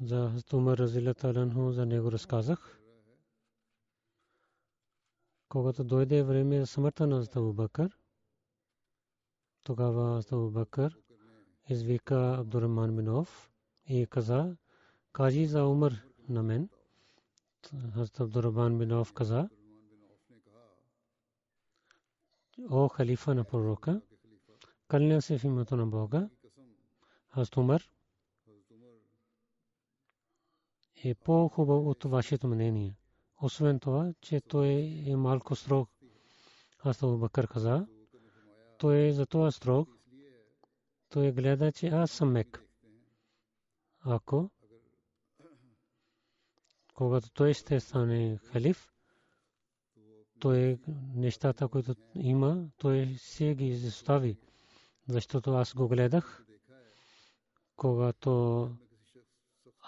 [0.00, 2.80] за Хастумар Разила Таланху за него разказах.
[5.48, 7.98] Когато дойде време за смъртта на Абу Бакър,
[9.62, 10.98] тогава Абу Бакър
[11.68, 13.50] извика Абдурахман Минов
[13.88, 14.56] и каза,
[15.12, 16.68] кажи за Умар на мен.
[17.94, 19.48] Хазрат Абдурахман Минов каза,
[22.70, 24.00] о халифа на пророка,
[24.88, 26.28] кълня се в името на Бога,
[27.28, 27.95] Хазрат
[31.04, 32.96] е по-хубав от вашето мнение.
[33.42, 34.68] Освен това, че той
[35.06, 35.90] е малко строг.
[36.78, 37.86] Аз Абу Бакър каза,
[38.78, 39.88] той е за това строг.
[41.08, 42.62] Той гледа, че аз съм мек.
[44.00, 44.50] Ако
[46.94, 48.92] когато той ще стане халиф,
[50.40, 50.78] той
[51.14, 54.38] нещата, които има, той се ги изостави.
[55.08, 56.44] Защото аз го гледах,
[57.76, 58.70] когато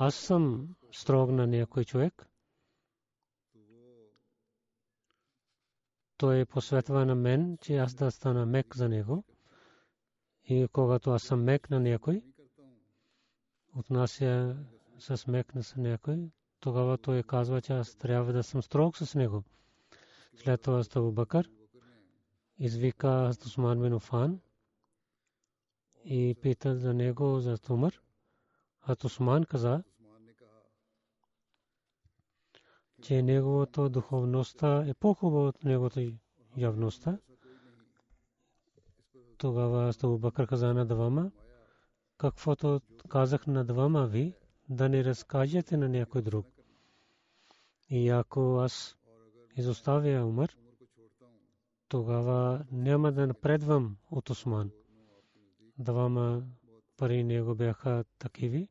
[0.01, 2.29] аз съм строг на някой човек,
[6.17, 9.25] той посветва на мен, че аз да стана мек за него.
[10.45, 12.23] И когато аз съм мек на някой,
[13.75, 14.57] отнася
[14.99, 16.31] с мек на някой,
[16.61, 19.45] тогава той казва, че аз трябва да съм строг с него.
[20.37, 21.51] След това Абу Бакър
[22.59, 24.41] извика Усман бин Уфан
[26.05, 28.01] и пита за него за Тумър.
[28.89, 29.83] А Усман каза,
[33.03, 36.13] че неговото духовността е по-хубава от неговото
[36.57, 37.19] явността.
[39.39, 41.31] Тогава Абу Бакър каза на двама,
[42.19, 44.35] каквото казах на двама ви,
[44.69, 46.47] да не разкажете на някой друг.
[47.91, 48.97] И ако аз
[49.57, 50.57] изоставя Умар,
[51.89, 54.71] тогава няма да напредвам от Осман.
[55.79, 56.43] Двама
[56.97, 58.69] пари него бяха такиви,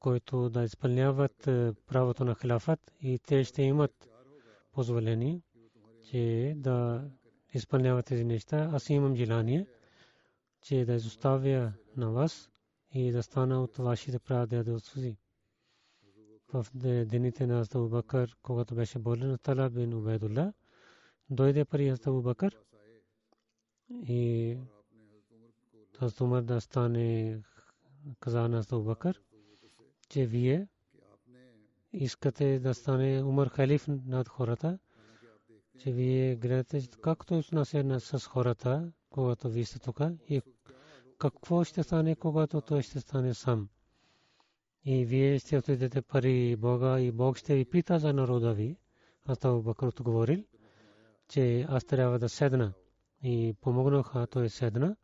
[0.00, 1.36] които да изпълняват
[1.86, 4.08] правото на хилафът и те ще имат
[4.72, 5.40] позволение,
[6.04, 7.04] че да
[7.54, 8.70] изпълняват тези неща.
[8.72, 9.66] Аз имам желание,
[10.62, 12.50] че да изоставя на вас
[12.92, 15.16] и да стана от вашите прадедовци.
[16.52, 16.66] В
[17.04, 20.52] дените на Абу Бакър, когато беше болен, Тала бин Убайдулла,
[21.30, 22.58] дойде при Абу Бакър
[23.90, 24.56] и
[26.20, 27.38] Умар да стане
[28.20, 29.20] каза на Бакър,
[30.08, 30.68] че вие
[31.92, 34.78] искате да стане Умар халиф над хората,
[35.78, 40.42] че вие гледате както отнася с хората, когато вие сте тук и
[41.18, 43.68] какво ще стане, когато той ще стане сам.
[44.84, 48.76] И вие ще отидете пари Бога и Бог ще ви пита за народа ви.
[49.26, 50.44] Аз това Бакър отговорил,
[51.28, 52.72] че аз трябва да седна.
[53.22, 54.96] И помогнах, а той седна.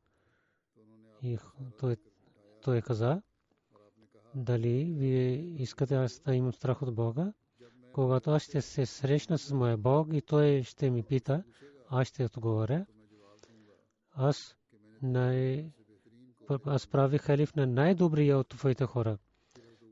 [1.22, 1.38] И
[1.78, 1.96] той,
[2.62, 3.22] той каза,
[4.34, 5.32] дали вие
[5.62, 7.32] искате аз да имам страх от Бога,
[7.92, 11.42] когато аз ще се срещна с моя Бог и той ще ми пита,
[11.88, 12.86] аз ще отговоря.
[14.12, 14.56] Аз
[15.02, 15.70] най
[16.66, 19.18] аз правих халиф на най-добрия от твоите хора.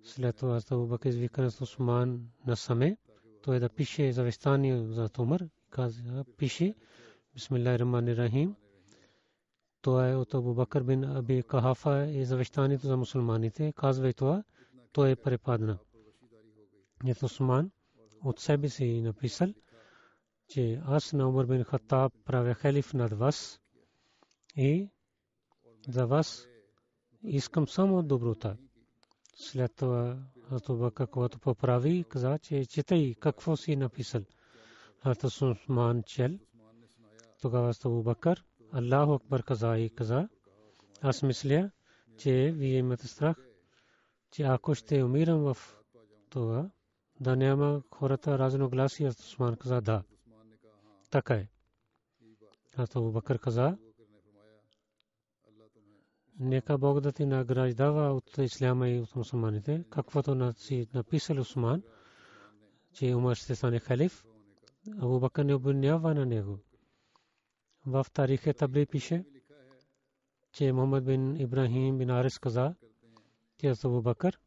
[0.05, 2.97] След това Абу Бакр извика на Усман на саме,
[3.43, 5.49] той да пише завещание за Тумър.
[5.71, 6.75] Каза, пише,
[7.35, 8.55] Бисмиллахир Рахманир Рахим.
[9.83, 13.73] Това е от Абу Бакър бин Аби Кахафа и завещанието за мусулманите.
[13.77, 14.45] Казва и това,
[14.93, 15.79] той е препадна.
[17.07, 17.71] Ето Усман
[18.25, 19.49] от себе си написал,
[20.49, 23.61] че аз на Умар бин Хаттаб правя халиф над вас
[24.57, 24.89] и
[25.89, 26.47] за вас
[27.25, 28.57] искам само доброта.
[29.37, 30.19] След това
[30.49, 34.23] Хазрат когато поправи, каза, че четай какво си написал.
[35.03, 36.39] Хазрат Усман чел.
[37.41, 40.29] Тогава Абу Бакър, Аллаху Акбар каза и каза,
[41.03, 41.71] аз мисля,
[42.19, 43.37] че вие имате страх,
[44.31, 45.57] че ако ще умирам в
[46.31, 46.71] това,
[47.21, 49.09] да няма хората разногласия.
[49.09, 50.03] Усман каза да.
[51.11, 51.49] Така е.
[52.77, 53.77] Аз Абу Бакър каза,
[56.39, 61.83] нека Бог да ти награждава от исляма и от мусулманите, каквото си написал Усман,
[62.93, 64.25] че Умар ще стане халиф,
[65.01, 66.59] Абу Бакър не обвинява на него.
[67.87, 69.25] В тарихе Табри пише,
[70.53, 72.75] че Мухаммад бин Ибрахим бин Арис каза,
[73.59, 74.39] че Абу Бакър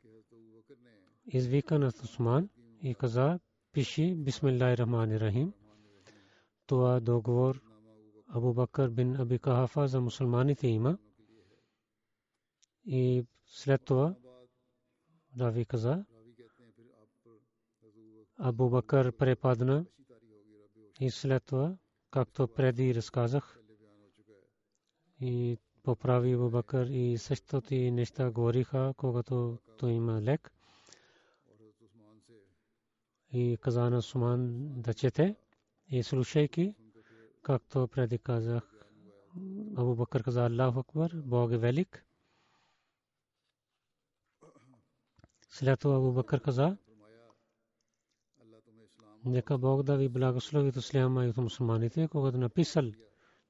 [1.27, 2.49] извика на Усман
[2.81, 3.39] и каза,
[3.71, 5.53] пиши Бисмиллахи Рахмани Рахим.
[6.67, 7.61] Това договор
[8.27, 10.97] Абу Бакър бин Аби Кахафа за мусулманите има.
[12.85, 14.15] И след това
[15.39, 16.05] Рави каза,
[18.37, 19.85] Абу Бакър препадна
[20.99, 21.77] и след това,
[22.15, 23.59] както преди разказах,
[25.21, 30.51] и поправи Абу Бакър и същото и неща говориха, когато той има лек.
[33.31, 34.51] И каза на Суман
[34.81, 35.35] да чете
[35.89, 36.75] и слушайки,
[37.41, 38.85] както преди казах,
[39.77, 42.05] Абу Бакър каза Аллаху Акбар, Бог е велик.
[45.49, 46.77] След това Абу Бакър каза,
[49.25, 52.91] нека Бог да ви благослови от исляма и от мусулманите, когато написал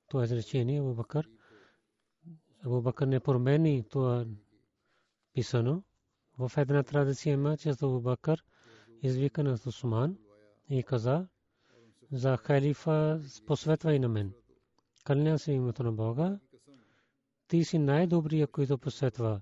[0.08, 1.30] това изречение Абу Бакър.
[2.66, 4.26] Абу Бакър не промени това
[5.34, 5.84] писано.
[6.38, 8.44] В една традиция има, че Абу Бакър
[9.02, 10.18] извика на Усман
[10.70, 11.28] и каза,
[12.12, 14.34] за халифа посветвай на мен.
[15.04, 16.40] Кълня се името на Бога.
[17.48, 19.42] Ти си най-добрият, който посветва.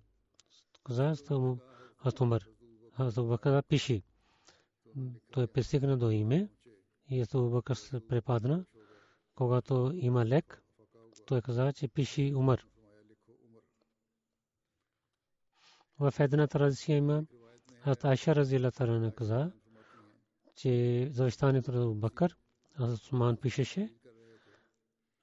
[0.84, 1.60] Каза му
[2.06, 2.50] Астумър.
[3.00, 4.04] Азу Бакър пиши.
[5.32, 6.50] Той пристигна до име
[7.10, 8.66] и Азу Бакър препадна.
[9.36, 10.64] Когато има лек,
[11.26, 12.66] той каза, че пиши Умар.
[16.00, 17.24] В една традиция има
[17.84, 19.52] Хазрат Айша Разила Тарана каза,
[20.56, 22.38] че завещанието на Бакър,
[22.78, 23.94] Хазрат Усман пишеше,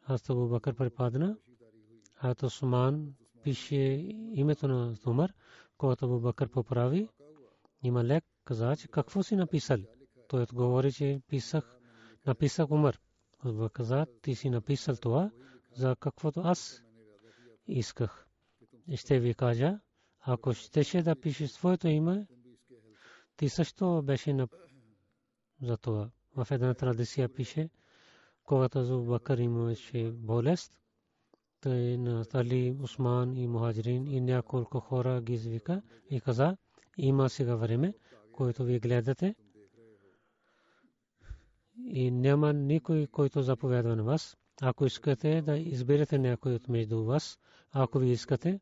[0.00, 1.36] Хазрат Абу Бакър препадна,
[2.14, 3.76] Хазрат Усман пише
[4.34, 5.32] името на Умар,
[5.76, 7.08] когато Абу Бакър поправи,
[7.82, 9.78] има лек каза, че какво си написал?
[10.28, 11.76] Той отговори, че писах,
[12.26, 13.00] написах Умар.
[13.38, 15.30] Абу каза, ти си написал това,
[15.76, 16.82] за каквото аз
[17.66, 18.26] исках.
[18.96, 19.78] Ще ви кажа,
[20.20, 22.26] ако щеше да пишеш своето име,
[23.36, 24.48] ти също беше на
[25.62, 26.10] за това.
[26.36, 27.70] В една традиция пише,
[28.44, 30.80] когато Азу Бакър имаше болест,
[31.60, 36.56] той на Али, Усман и Мухаджирин и няколко хора ги извика и каза,
[36.96, 37.94] има сега време,
[38.32, 39.34] което ви гледате
[41.78, 44.36] и няма никой, който заповядва на вас.
[44.62, 47.38] Ако искате да изберете някой от между вас,
[47.72, 48.60] ако ви искате,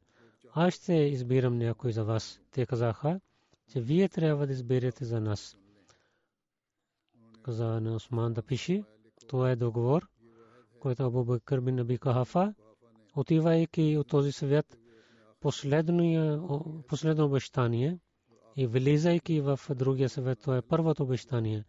[0.53, 2.41] аз ще избирам някой за вас.
[2.50, 3.20] Те казаха,
[3.69, 5.56] че вие трябва да изберете за нас.
[7.43, 8.85] Каза на Осман да пиши.
[9.26, 10.09] Това е договор,
[10.81, 12.54] който Абу Бакър бин Наби Кахафа,
[13.16, 14.78] отивайки от този свят,
[15.40, 17.99] последно обещание
[18.57, 21.64] и влизайки в другия свят, това е първото обещание.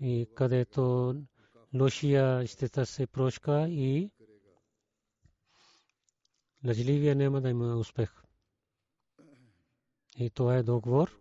[0.00, 1.14] И където
[1.74, 4.10] лошия ще се прошка и
[6.66, 8.22] лъжливия няма да има успех.
[10.18, 11.18] И това е договор,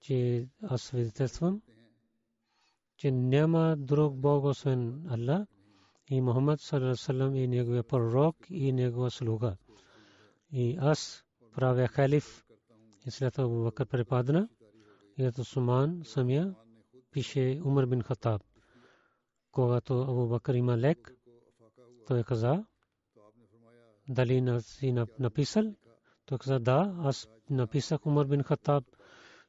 [0.00, 1.62] че аз свидетелствам,
[2.96, 5.48] че няма друг Бог освен Аллах
[6.10, 9.56] и Мухаммад саллаллаху и неговия пророк и негова слуга.
[10.52, 12.47] И аз правя халиф
[13.08, 14.48] и след Абу Бакър препадна
[15.18, 16.54] и ето Суман самия
[17.10, 18.42] пише Умар бин Хатаб.
[19.52, 21.14] Когато Абу Бакър има лек,
[22.06, 22.64] той каза,
[24.08, 25.74] дали си написал?
[26.26, 28.84] Той каза, да, аз написах Умар бин Хатаб.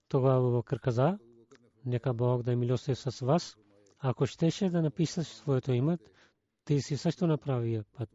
[0.08, 1.20] Тогава Абу Бакър каза,
[1.86, 3.58] нека Бог да е милостив с вас.
[4.00, 5.98] Ако щеше да написаш своето име,
[6.66, 8.10] ти си също направи път.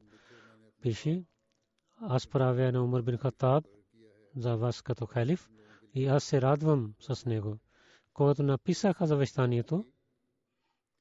[0.82, 1.26] Пиши,
[2.00, 3.64] аз правя на Умар бин Хатаб
[4.36, 5.50] за вас като халиф
[5.94, 7.58] и аз се радвам с него.
[8.12, 9.86] Когато написаха завещанието,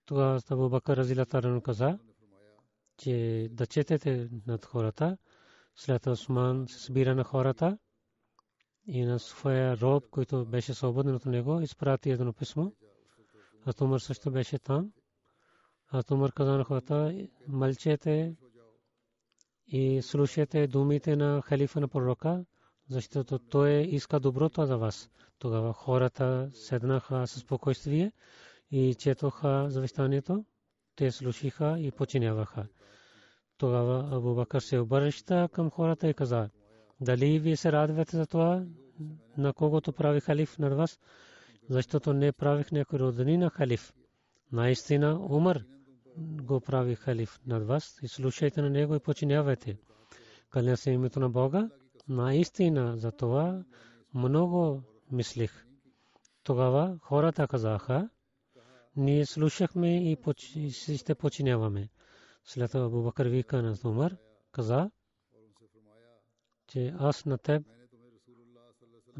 [0.06, 2.00] тогава Абу Бакър Разилатаран каза,
[2.98, 5.18] че да четете над хората,
[5.76, 7.78] след Осман се събира на хората
[8.88, 12.72] и на своя роб, който беше свободен от него, изпрати едно писмо
[13.66, 14.92] Аз Умар също беше там.
[15.88, 18.36] Аз Умар каза на хората, мълчете
[19.68, 22.46] и слушайте думите на халифа на пророка,
[22.90, 25.10] защото той иска доброто за вас.
[25.40, 28.12] Тогава хората седнаха със спокойствие
[28.72, 30.46] и четоха завещанието.
[30.96, 32.68] Те слушаха и починяваха.
[33.58, 36.50] Тогава Абу Бакър се обръща към хората и каза,
[37.02, 38.64] дали вие се радвате за това,
[39.38, 41.00] на когото прави халиф над вас,
[41.70, 43.94] защото не правих някой родини на халиф.
[44.52, 45.64] Наистина Умар
[46.18, 49.78] го прави халиф над вас и слушайте на него и починявайте.
[50.50, 51.70] Каля се името на Бога,
[52.08, 53.64] наистина за това
[54.14, 55.66] много мислих.
[56.44, 58.10] Тогава хората казаха,
[58.96, 60.18] ние слушахме и
[60.98, 61.90] ще починяваме.
[62.44, 64.16] След това Абу Бакър вика на Умар,
[64.52, 64.92] каза,
[66.68, 67.64] че аз на теб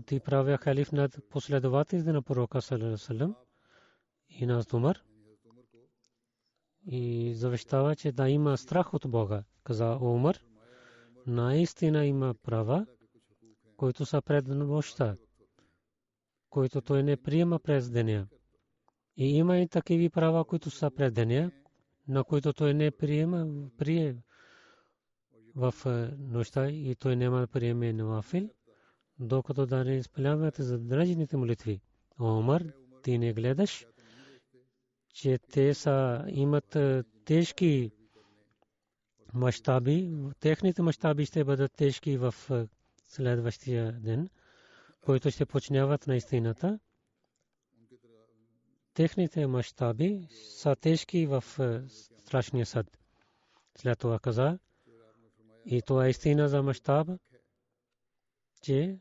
[0.06, 3.34] ти правя халиф над последователите на пророка саллалаху
[4.30, 5.04] и на Умар
[6.86, 9.44] и завещава, че да има страх от Бога.
[9.64, 10.40] Каза Умар,
[11.28, 12.86] наистина има права,
[13.78, 15.16] които са пред нощта,
[16.50, 18.28] които той не приема през деня.
[19.18, 21.52] И има и такива права, които са пред деня,
[22.08, 24.16] на които той не приема, прие
[25.56, 25.74] в
[26.20, 28.50] нощта и той няма да приеме навафил,
[29.20, 31.82] докато да не изпълнявате задържаните молитви.
[32.20, 32.64] Омар,
[33.04, 33.86] ти не гледаш,
[35.10, 36.78] че те са, имат
[37.26, 37.92] тежки
[39.34, 40.10] мащаби,
[40.40, 42.36] техните мащаби ще бъдат тежки в
[43.06, 44.30] следващия ден,
[45.02, 46.80] който ще почняват на истината.
[48.94, 51.44] Техните мащаби са тежки в
[52.18, 52.98] страшния съд.
[53.78, 54.60] След това каза,
[55.66, 57.08] и това е истина за мащаб,
[58.62, 58.98] че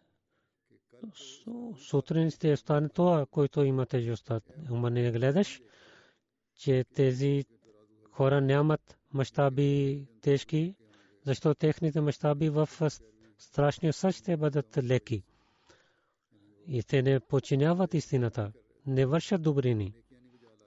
[1.79, 4.41] сутрин ще стане това, който има тежестта.
[4.69, 5.61] Ама не гледаш,
[6.55, 7.45] че тези
[8.11, 10.75] хора нямат мащаби тежки,
[11.25, 12.69] защото техните мащаби в
[13.39, 15.23] страшния съд ще бъдат леки.
[16.67, 18.53] И те не починяват истината,
[18.87, 19.95] не вършат добрини.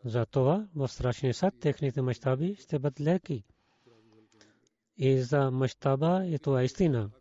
[0.05, 3.43] Затова в страшния съд техните мащаби ще бъдат леки.
[4.97, 7.11] И за мащаба е това истина.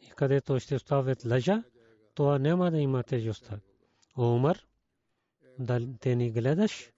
[0.00, 1.62] И където ще оставят лъжа,
[2.14, 3.60] това няма да има тежестта.
[4.18, 4.58] Умар,
[5.58, 6.90] да те ни гледаш,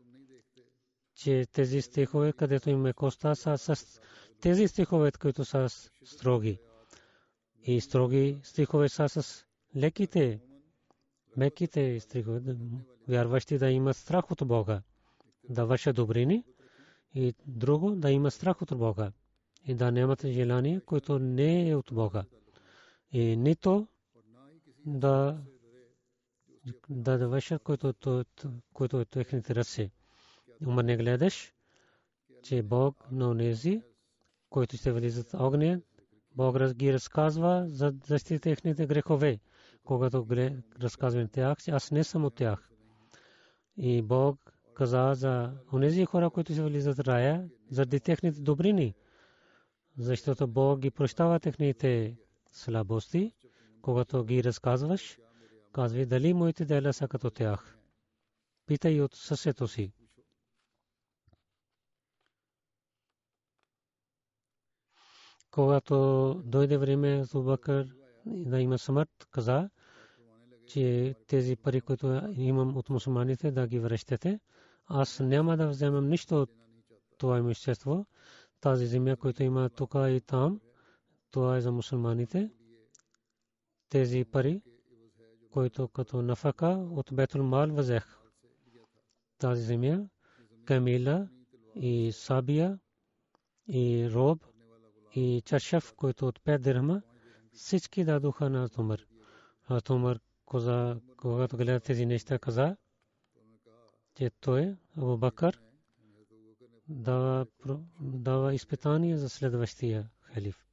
[1.15, 4.01] че тези стихове, където има коста, са с
[4.41, 5.69] тези стихове, които са
[6.05, 6.59] строги.
[7.63, 9.45] И строги стихове са с
[9.77, 10.41] леките,
[11.37, 12.41] меките стихове,
[13.09, 14.83] вярващи да имат страх от Бога,
[15.45, 16.45] да вършат добрини
[17.15, 19.13] и друго да има страх от Бога
[19.67, 22.25] и да нямат желание, което не е от Бога.
[23.13, 23.87] И нито
[24.79, 25.39] да
[26.91, 27.63] да вършат,
[28.73, 29.91] което е техните ръце.
[30.67, 31.53] Умър не гледаш,
[32.43, 33.83] че Бог на онези,
[34.51, 35.81] които ще влизат огня,
[36.37, 39.41] Бог ги разказва за защита техните грехове.
[39.85, 40.27] Когато
[40.81, 42.71] разказвам тях, аз не съм от тях.
[43.77, 48.95] И Бог каза за онези хора, които ще влизат в рая, заради техните добрини.
[49.99, 52.17] Защото Бог ги прощава техните
[52.53, 53.33] слабости,
[53.83, 55.19] когато ги разказваш,
[55.73, 57.79] казва дали моите дела са като тях.
[58.67, 59.93] Питай от съсето си.
[65.55, 65.97] Когато
[66.37, 67.95] дойде време за Бакър
[68.27, 69.71] да има смърт, каза,
[70.67, 74.41] че тези пари, които имам от мусулманите, да ги връщате.
[74.87, 76.51] Аз няма да вземам нищо от
[77.19, 78.07] това имущество.
[78.61, 80.61] Тази земя, която има тук и там,
[81.31, 82.51] това е за мусулманите.
[83.89, 84.63] Тези пари,
[85.51, 88.19] които като нафака от Бетул Мал възех.
[89.39, 90.01] Тази земя,
[90.65, 91.29] Камила
[91.75, 92.79] и Сабия
[93.69, 94.45] и Роб–
[95.15, 97.03] и чашав, който от 5 дирхама,
[97.53, 99.07] всички дадоха на Тумър.
[99.69, 100.21] А Тумър,
[101.17, 102.77] когато гледа тези неща, каза,
[104.17, 105.61] че той, Абу Бакър,
[106.89, 107.47] дава,
[108.01, 110.67] дава изпитание за следващия халиф.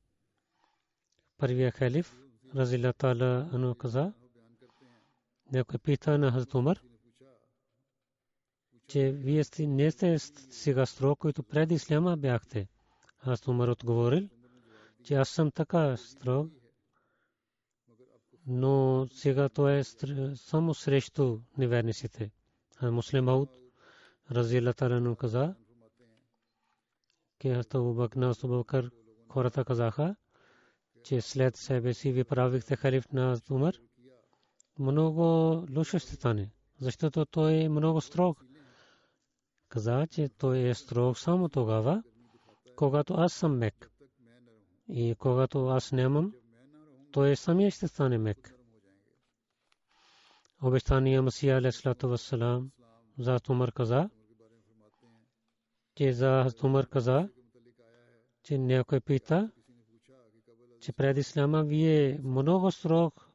[1.37, 2.15] Първия халиф,
[2.55, 4.13] Разила Тала, Ану каза,
[5.51, 6.81] някой пита на Хазрат Умар,
[8.87, 12.67] че вие не сте сега строг, който преди исляма бяхте.
[13.21, 14.29] Аз Умар отговорил,
[15.03, 16.51] че аз съм така строг,
[18.47, 19.83] но сега то е
[20.35, 22.31] само срещу неверниците.
[22.77, 23.49] А муслим Ауд,
[24.31, 25.55] разила Тарану каза,
[27.39, 28.91] че аз Абубак на Абубакър
[29.29, 30.15] хората казаха,
[31.03, 33.75] че след себе си ви правихте халиф на Умар,
[34.79, 35.23] много
[35.75, 38.45] лошо ще стане, защото той е много строг.
[39.69, 42.03] Каза, че той е строг само тогава,
[42.81, 43.91] когато аз съм мек.
[44.89, 46.33] И когато аз нямам,
[47.11, 48.55] той самия ще стане мек.
[50.63, 52.71] Обещания Масия алейхиссалату вассалам
[53.19, 54.09] за Умар каза,
[55.95, 57.29] че за Умар каза,
[58.43, 59.51] че някой пита,
[60.79, 63.29] че пред Ислама вие много строг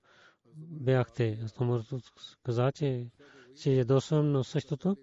[0.56, 1.38] бяхте.
[1.60, 1.80] Умар
[2.42, 3.10] каза, че
[3.54, 4.96] се ядосвам, но същото.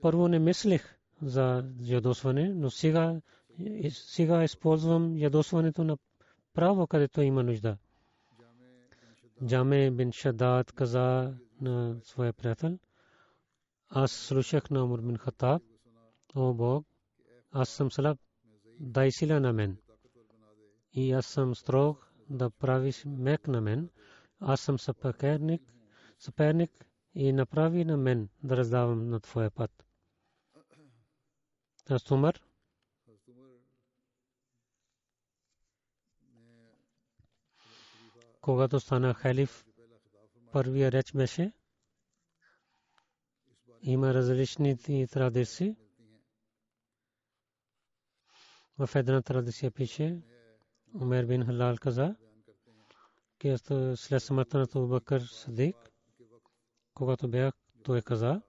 [0.00, 3.20] Първо не мислех за ядосване, но сега,
[3.90, 5.96] сега използвам ядосването на
[6.54, 7.76] право, където има нужда.
[9.46, 12.78] Джаме бин Шадад каза на своя приятел,
[13.88, 15.62] аз слушах на Умар бин Хатаб,
[16.34, 16.86] о Бог,
[17.50, 18.18] аз съм слаб,
[18.80, 19.76] дай сила на мен.
[20.92, 23.90] И аз съм строг да правиш мек на мен.
[24.40, 25.62] Аз съм съперник,
[26.18, 29.84] съперник и направи на мен да раздавам на твоя път.
[31.90, 32.40] Аз Умар
[38.42, 39.64] когато стана халиф,
[40.52, 41.52] първия реч беше,
[43.82, 45.76] има различни традиции.
[48.78, 50.22] В една традиция пише,
[50.94, 52.16] Умер бин Халал каза,
[53.40, 53.56] че
[53.96, 55.76] след смъртта на Абу Садик,
[56.94, 58.42] когато бях, той каза,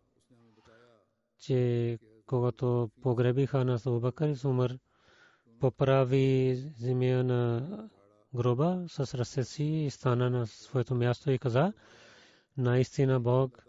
[1.40, 4.78] че когато погребиха на Абу Бакър, Умар
[5.60, 7.90] поправи земя на
[8.36, 11.74] гроба с ръце си и стана на своето място и каза,
[12.58, 13.66] наистина Бог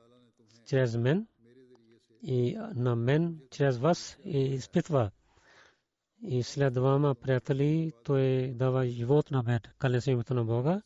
[0.66, 1.26] чрез мен
[2.22, 5.10] и на мен чрез вас и изпитва.
[6.22, 10.82] И след двама приятели той дава живот на мен, каля се името на Бога.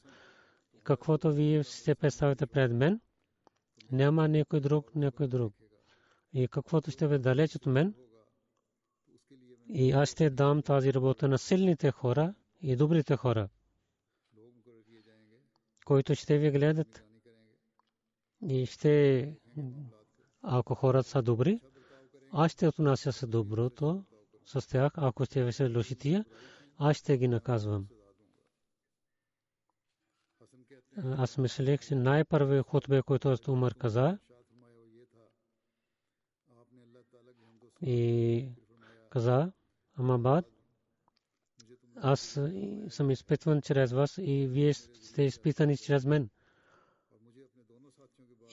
[0.85, 3.01] Каквото вие се представите пред мен,
[3.93, 5.55] няма някой друг, някой друг.
[6.33, 7.95] И каквото ще ви далеч от мен,
[9.69, 13.49] и аз ще дам тази работа на силните хора и добрите хора
[15.89, 17.05] които ще ви гледат
[18.43, 19.35] и ще,
[20.43, 21.61] ако хората са добри,
[22.33, 24.05] аз ще отнася с доброто
[24.45, 26.25] с тях, ако ще ви са лошития,
[26.79, 27.87] аз ще ги наказвам.
[31.05, 34.19] Аз мислех, че най-първи хотбе, който аз Умар каза,
[37.83, 38.49] и
[39.11, 39.53] каза,
[39.95, 40.58] Амабад,
[42.03, 42.41] аз
[42.89, 46.29] съм изпитван чрез вас и вие сте изпитани чрез мен.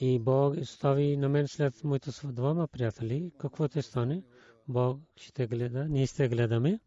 [0.00, 4.22] И Бог остави на мен след моите двама приятели, какво ще стане,
[4.68, 6.80] Бог ще гледа, ние ще гледаме.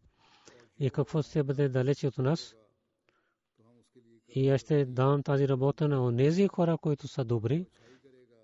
[0.78, 2.54] И какво ще бъде далече от нас.
[4.28, 7.66] И аз ще дам тази работа на онези хора, които са добри,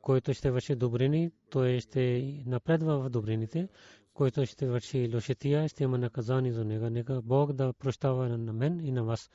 [0.07, 2.03] които ще върши добрини, той ще
[2.47, 3.69] напредва в добрините,
[4.15, 6.91] който ще върши лошития, ще има наказание за него.
[6.91, 9.31] Нека Бог да прощава на мен и на вас.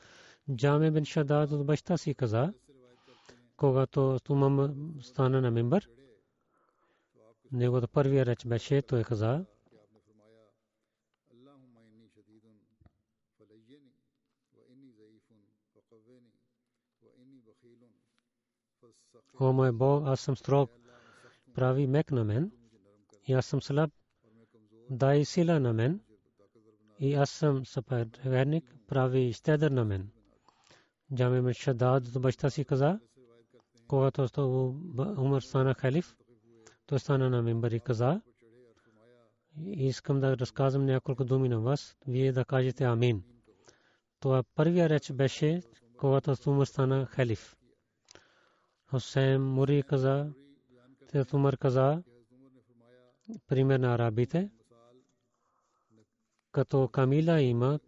[0.56, 2.54] Джаме бен Шадад от баща си каза,
[3.58, 5.90] когато Тумам стана на мембър,
[7.52, 9.46] неговата първия реч беше, той каза,
[19.42, 20.72] О мой Бог, аз съм строг,
[21.54, 22.52] прави мек на мен
[23.28, 23.92] и аз съм слаб
[24.90, 26.00] дай сила на мен
[27.00, 30.10] и аз съм съперник, прави щедър на мен.
[31.16, 33.00] Джаме ме Шадад за баща си каза,
[33.88, 34.28] когато
[35.18, 36.16] Умар стана халиф,
[36.86, 38.22] той стана на мембър и каза,
[39.66, 43.24] искам да разказвам няколко думи на вас, вие да кажете амин.
[44.20, 45.62] Това първия реч беше,
[45.98, 47.56] когато Умар стана халиф.
[48.92, 50.34] Хусейн Мури каза,
[51.34, 52.04] Умар каза,
[53.48, 54.52] пример на арабите,
[56.52, 57.80] като камила има,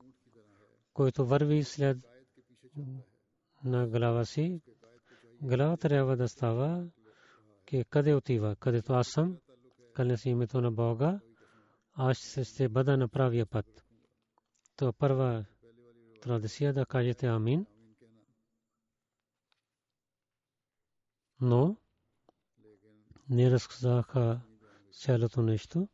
[0.94, 1.98] който върви след
[3.64, 4.62] на глава си,
[5.42, 6.88] глава трябва да става,
[7.66, 9.38] че къде отива, където аз съм,
[9.94, 11.20] къде си името на Бога,
[11.94, 13.86] аз ще бъда на правия път.
[14.76, 15.46] То първа
[16.22, 17.66] традиция да кажете амин.
[21.44, 21.76] Но
[23.30, 24.42] не разказаха
[24.92, 25.88] цялото нещо.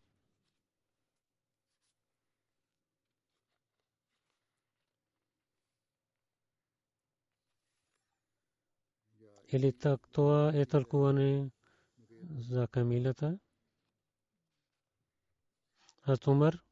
[9.51, 11.49] или так това е тълкуване
[12.39, 13.39] за камилата.
[16.01, 16.63] Хазрат Умар,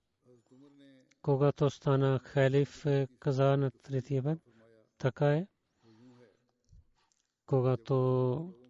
[1.21, 2.85] когато стана халиф,
[3.19, 4.39] каза на третия път,
[4.97, 5.47] така е.
[7.45, 8.66] Когато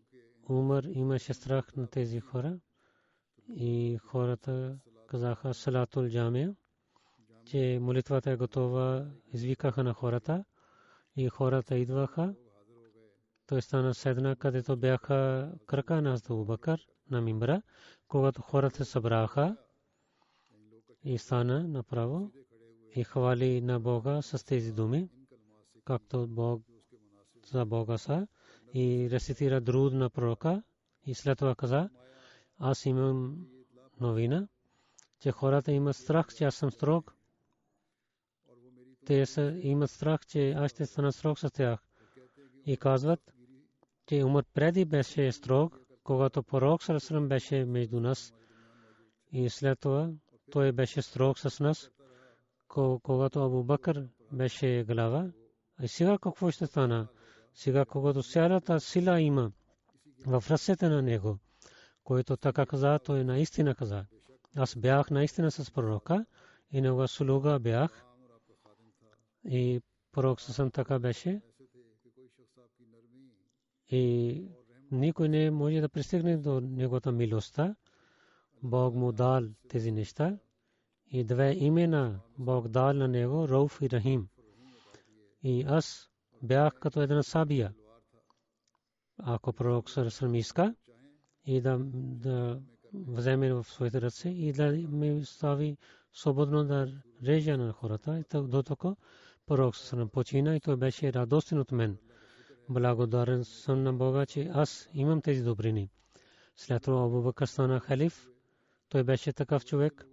[0.50, 2.60] Умар имаше страх на тези хора
[3.50, 6.56] и хората казаха салатул джамия,
[7.46, 10.44] че молитвата е готова, извикаха на хората
[11.16, 12.36] и хората идваха.
[13.48, 17.62] Той стана седна, където бяха крака на Абу Бакър на мимбра,
[18.08, 19.58] когато хората събраха
[21.04, 22.32] и стана направо
[22.96, 25.10] и хвали на Бога с тези думи,
[25.86, 26.64] както Бог
[27.46, 28.28] за Бога са
[28.74, 30.64] и рецитира друд на пророка
[31.06, 31.90] и след това каза,
[32.60, 33.48] аз имам
[34.00, 34.48] новина,
[35.20, 37.14] че хората имат страх, че аз съм строг.
[39.06, 39.26] Те
[39.62, 41.80] имат страх, че аз ще стана строг с тях.
[42.66, 43.34] И казват,
[44.08, 48.34] че Умар преди беше строг, когато пророк Сарасрам беше между нас.
[49.32, 50.12] И след това
[50.52, 51.92] той беше строг с нас,
[53.04, 55.32] когато Абу Бакър беше глава.
[55.84, 57.08] И сега какво ще стана?
[57.58, 59.52] Сега, когато цялата сила има
[60.26, 61.38] в ръцете на него,
[62.04, 64.06] който така каза, той наистина каза.
[64.56, 66.26] Аз бях наистина с пророка
[66.72, 68.06] и него слуга бях.
[69.46, 71.42] И пророк съм така беше.
[73.90, 74.44] И
[74.92, 77.76] никой не може да пристигне до неговата милостта.
[78.64, 80.38] Бог му дал тези неща.
[81.12, 84.28] И две имена Бог дал на него, Рауф и Рахим.
[85.44, 86.07] И аз
[86.44, 87.74] бях като една сабия.
[89.18, 90.76] Ако пророк Сарасрам иска
[91.46, 92.62] и да, да
[92.94, 95.78] вземе в своите ръце и да ме стави
[96.14, 96.92] свободно да
[97.24, 98.20] режа на хората.
[98.20, 98.96] И до тока
[99.46, 101.98] пророк Сарасрам почина и той беше радостен от мен.
[102.70, 105.90] Благодарен съм на Бога, че аз имам тези добрини.
[106.56, 108.30] След това Абу Бакър стана халиф.
[108.90, 110.08] Той беше такъв човек,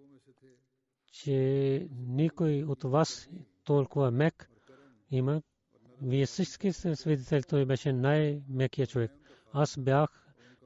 [1.13, 3.29] че никой от вас
[3.65, 4.51] толкова мек
[5.11, 5.43] има,
[6.03, 9.13] вие всички сте свидетели, той беше най-мекият човек.
[9.53, 10.11] Аз бях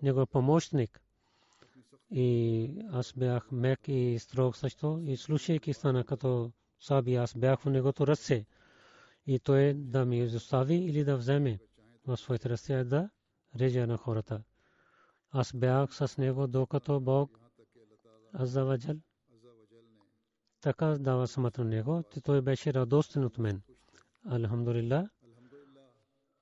[0.02, 1.00] негов помощник.
[2.10, 5.00] И аз бях мек и строг също.
[5.04, 8.46] И слушайки стана като саби, аз бях в негото ръце.
[9.26, 11.58] И той да ми изостави или да вземе
[12.06, 13.10] в своите ръце да
[13.60, 14.42] реже на хората.
[15.30, 17.38] Аз бях с него, докато Бог
[18.32, 18.96] Азаваджал
[20.60, 23.62] така дава самата него, той беше радостен от мен.
[24.26, 25.08] Алхамдулилlah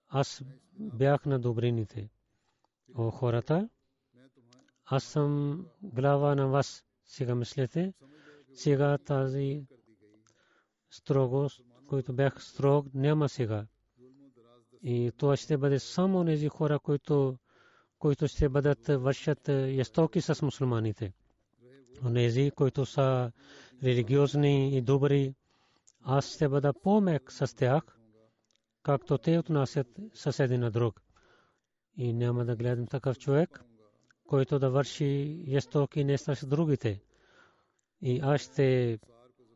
[0.09, 0.43] аз
[0.73, 2.09] бях на добрините.
[2.95, 3.69] О хората,
[4.85, 6.83] аз съм глава на вас.
[7.05, 7.93] Сега мислете,
[8.55, 9.67] сега тази
[10.91, 13.67] строгост, който бях строг, няма сега.
[14.83, 17.39] И това ще бъде само тези хора, които,
[17.99, 21.13] които ще бъдат вършат ястоки с мусулманите.
[22.05, 23.33] Онези, които са
[23.83, 25.35] религиозни и добри,
[26.01, 27.96] аз ще бъда по-мек с тях
[28.87, 31.03] както те отнасят съседи на друг.
[31.97, 33.65] И няма да гледам такъв човек,
[34.29, 37.01] който да върши ястоки не с другите.
[38.01, 38.99] И аз ще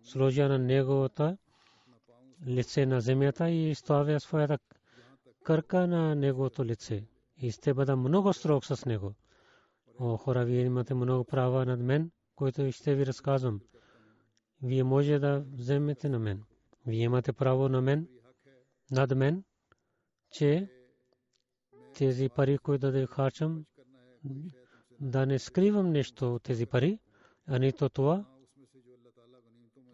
[0.03, 1.37] сложа на неговата
[2.47, 4.59] лице на земята и ставя своята
[5.45, 7.05] кърка на неговото лице.
[7.37, 9.15] И ще бъда много строг с него.
[10.01, 13.61] О, хора, вие имате много права над мен, които ще ви разказвам.
[14.63, 16.43] Вие може да вземете на мен.
[16.87, 18.09] Вие имате право на мен
[18.91, 19.45] над мен,
[20.31, 20.69] че
[21.95, 23.65] тези пари, които да харчам,
[25.01, 26.99] да не скривам нещо от тези пари,
[27.47, 28.25] а нито това.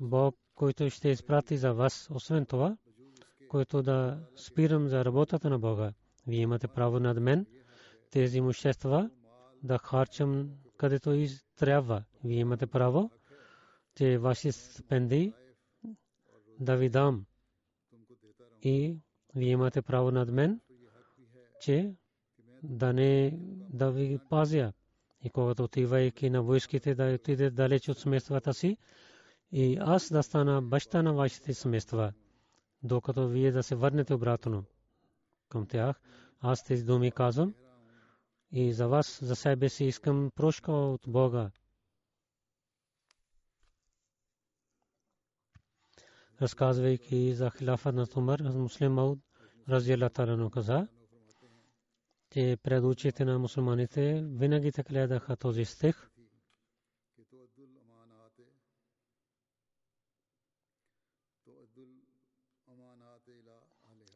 [0.01, 2.77] Бог, който ще изпрати за вас, освен това,
[3.49, 5.93] който да спирам за работата на Бога.
[6.27, 7.47] Вие имате право над мен,
[8.11, 9.11] тези имущества
[9.63, 12.05] да харчам където и трябва.
[12.25, 13.11] Вие имате право,
[13.95, 15.33] че ваши стипендии
[16.61, 17.27] да ви дам
[18.67, 18.97] и
[19.35, 20.61] вие имате право над мен,
[21.61, 21.95] че
[22.63, 23.39] да не
[23.73, 24.73] да ви пазя.
[25.25, 28.77] И когато отивайки на войските да отиде далеч от семействата си,
[29.53, 32.13] и аз да стана баща на вашите семейства,
[32.83, 34.65] докато вие да се върнете обратно
[35.49, 36.01] към тях.
[36.41, 37.55] Аз тези думи казвам
[38.53, 41.51] и за вас, за себе си искам прошка от Бога.
[46.43, 49.19] Разказвайки за хилафа на Умар, муслим Мауд
[49.69, 50.89] разиялла таala каза,
[52.31, 56.11] че пред очите на мусулманите винаги така гледаха този стих.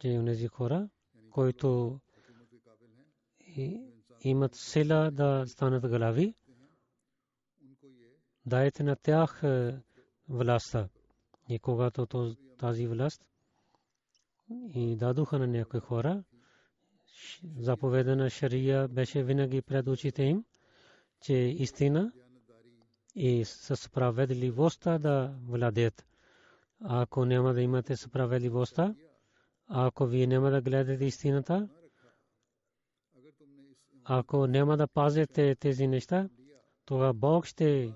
[0.01, 0.89] че онези хора,
[1.31, 2.01] които
[4.25, 6.35] имат сила да станат глави,
[8.47, 9.43] дайте на тях
[10.29, 10.89] властта.
[11.51, 12.07] И когато
[12.59, 13.23] тази власт
[14.75, 16.25] и дадоха на някои хора,
[17.57, 20.45] заповедана шария беше винаги пред очите им,
[21.21, 22.13] че истина
[23.15, 26.07] и справедливостта да владеят.
[26.81, 28.95] Ако няма да имате справедливостта,
[29.69, 31.69] ако вие няма да гледате истината,
[34.05, 36.29] ако няма да пазите тези неща,
[36.85, 37.93] това Бог ще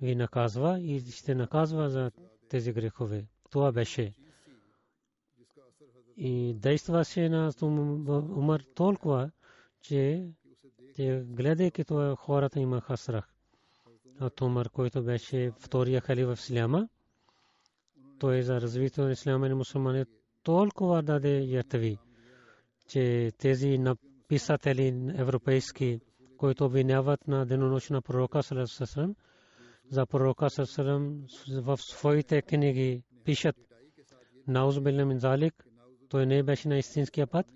[0.00, 2.10] ви наказва и ще наказва за
[2.54, 3.24] тези грехове.
[3.50, 4.14] Това беше.
[6.16, 7.52] И действаше на
[8.30, 9.30] Умар толкова,
[9.82, 10.28] че
[11.24, 13.28] гледайки това хората имаха страх.
[14.20, 16.88] От Умар, който беше втория халиф в Исляма,
[18.18, 20.04] той за развитието на Исляма и мусулмани
[20.42, 21.98] толкова даде ятви,
[22.88, 26.00] че тези написатели европейски,
[26.36, 29.14] които обвиняват на денонощна пророка Салесалам,
[29.90, 33.56] за пророка Салесалам в своите книги пишат
[34.46, 35.64] Наузбилля мин залик,
[36.08, 37.46] той не беше на истинския път.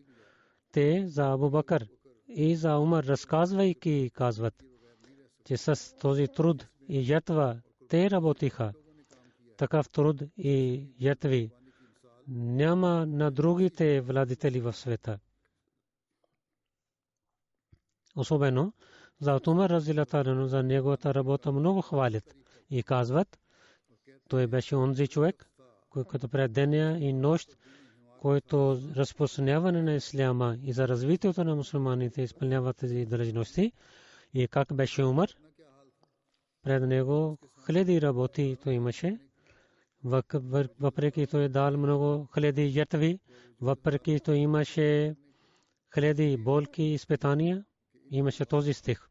[0.72, 1.88] Те за Абу Бакър
[2.28, 4.64] и за Умар разказвайки казват,
[5.44, 8.72] че с този труд и жертва те работиха.
[9.56, 11.50] Такъв труд и жертви
[12.28, 15.18] няма на другите владители в света.
[18.16, 18.72] Особено
[19.20, 22.34] за Умар разилата за неговата работа много хвалят
[22.70, 23.38] и казват,
[24.28, 25.50] той беше онзи човек,
[25.90, 27.56] който пред деня и нощ,
[28.20, 33.72] който разпространяване на исляма и за развитието на мусулманите изпълнява тези длъжности
[34.34, 35.36] и как беше умър.
[36.62, 39.18] Пред него хиляди работи той имаше.
[40.80, 43.18] Въпреки той дал много хиляди жертви,
[43.60, 45.16] въпреки той имаше
[45.94, 47.64] хиляди болки и изпитания,
[48.10, 49.07] имаше този стих.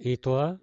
[0.00, 0.58] И това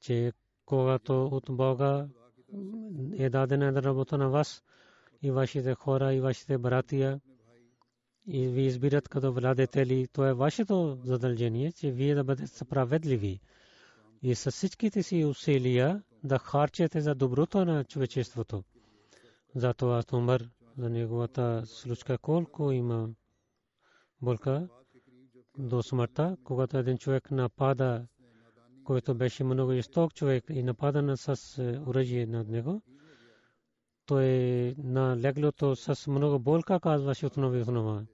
[0.00, 0.32] че
[0.64, 2.08] когато от Бога
[3.18, 4.62] е дадена да работа на вас
[5.22, 7.20] и вашите хора и вашите братия
[8.26, 13.40] и ви избират като владетели, то е вашето задължение, че вие да бъдете справедливи
[14.22, 18.64] и с всичките си усилия да харчете за доброто на човечеството.
[19.54, 20.42] Затова Умар
[20.78, 23.08] за неговата случка колко има
[24.22, 24.68] болка
[25.58, 28.06] до смъртта, когато един човек напада
[28.84, 32.82] който беше много жесток човек и нападана с е, оръжие над него.
[34.06, 34.26] Той
[34.78, 38.06] на леглото с много болка казваше отново и отново.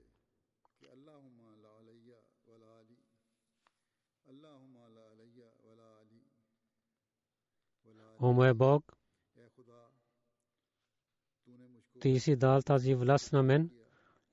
[8.21, 8.93] О мой Бог,
[12.01, 13.78] ти си дал тази власт на мен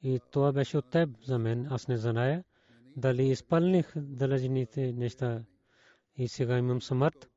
[0.07, 1.66] и това беше от теб за мен.
[1.66, 2.45] Аз не зная
[2.97, 5.45] дали изпълних дължините неща
[6.16, 7.29] и сега имам смърт.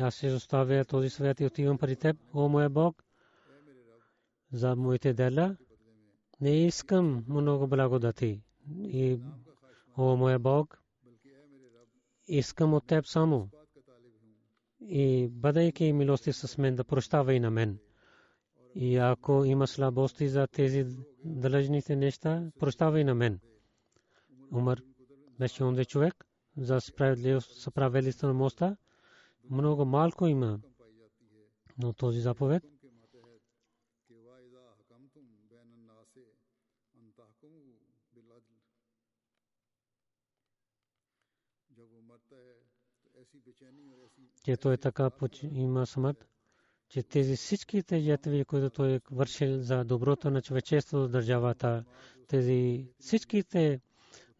[0.00, 3.04] Аз се оставя този свят и отивам при теб, о моя Бог,
[4.52, 5.56] за моите дела.
[6.40, 8.42] Не искам много благодати.
[8.78, 9.20] И,
[9.96, 10.82] о моя Бог,
[12.28, 13.48] искам от теб само.
[14.80, 17.78] И бъдейки милости с мен, да прощавай на мен.
[18.78, 20.84] И ако има слабости за тези
[21.24, 23.40] длъжните неща, прощавай на мен.
[24.52, 24.82] Умър
[25.38, 26.24] беше онзи човек,
[26.56, 28.76] за справедливост на моста.
[29.50, 30.60] Много малко има.
[31.78, 32.62] Но този заповед
[44.44, 45.10] че той така
[45.42, 46.28] има смърт,
[46.88, 51.84] че тези всичките ятви, които той е вършил за доброто на човечеството, държавата,
[52.28, 53.80] тези всичките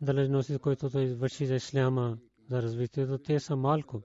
[0.01, 2.19] длъжности, които той върши за исляма,
[2.51, 4.03] за развитието, те са малко.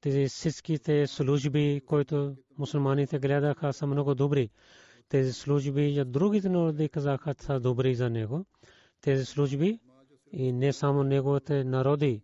[0.00, 4.50] Тези всичките служби, които мусулманите гледаха, са много добри.
[5.08, 8.44] Тези служби за другите народи казаха са добри за него.
[9.00, 9.80] Тези служби
[10.32, 12.22] и не само неговите народи,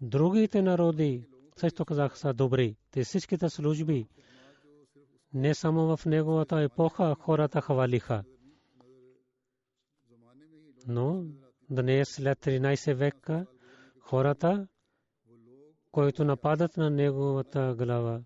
[0.00, 1.24] другите народи
[1.56, 2.76] също казаха са добри.
[2.90, 4.08] Те всичките служби
[5.34, 8.24] не само в неговата епоха хората хвалиха.
[10.86, 11.24] Но
[11.70, 13.46] днес след 13 века
[14.00, 14.66] хората,
[15.92, 18.20] които нападат на неговата глава,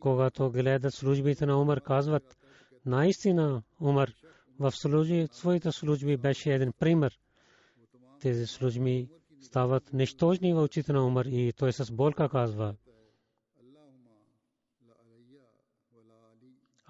[0.00, 2.38] когато гледат службите на Умар, казват,
[2.86, 4.12] наистина Умар
[4.58, 7.18] в служби, своите служби беше един пример.
[8.20, 9.08] Тези служби
[9.40, 12.74] стават нищожни в очите на Умар и той с болка казва,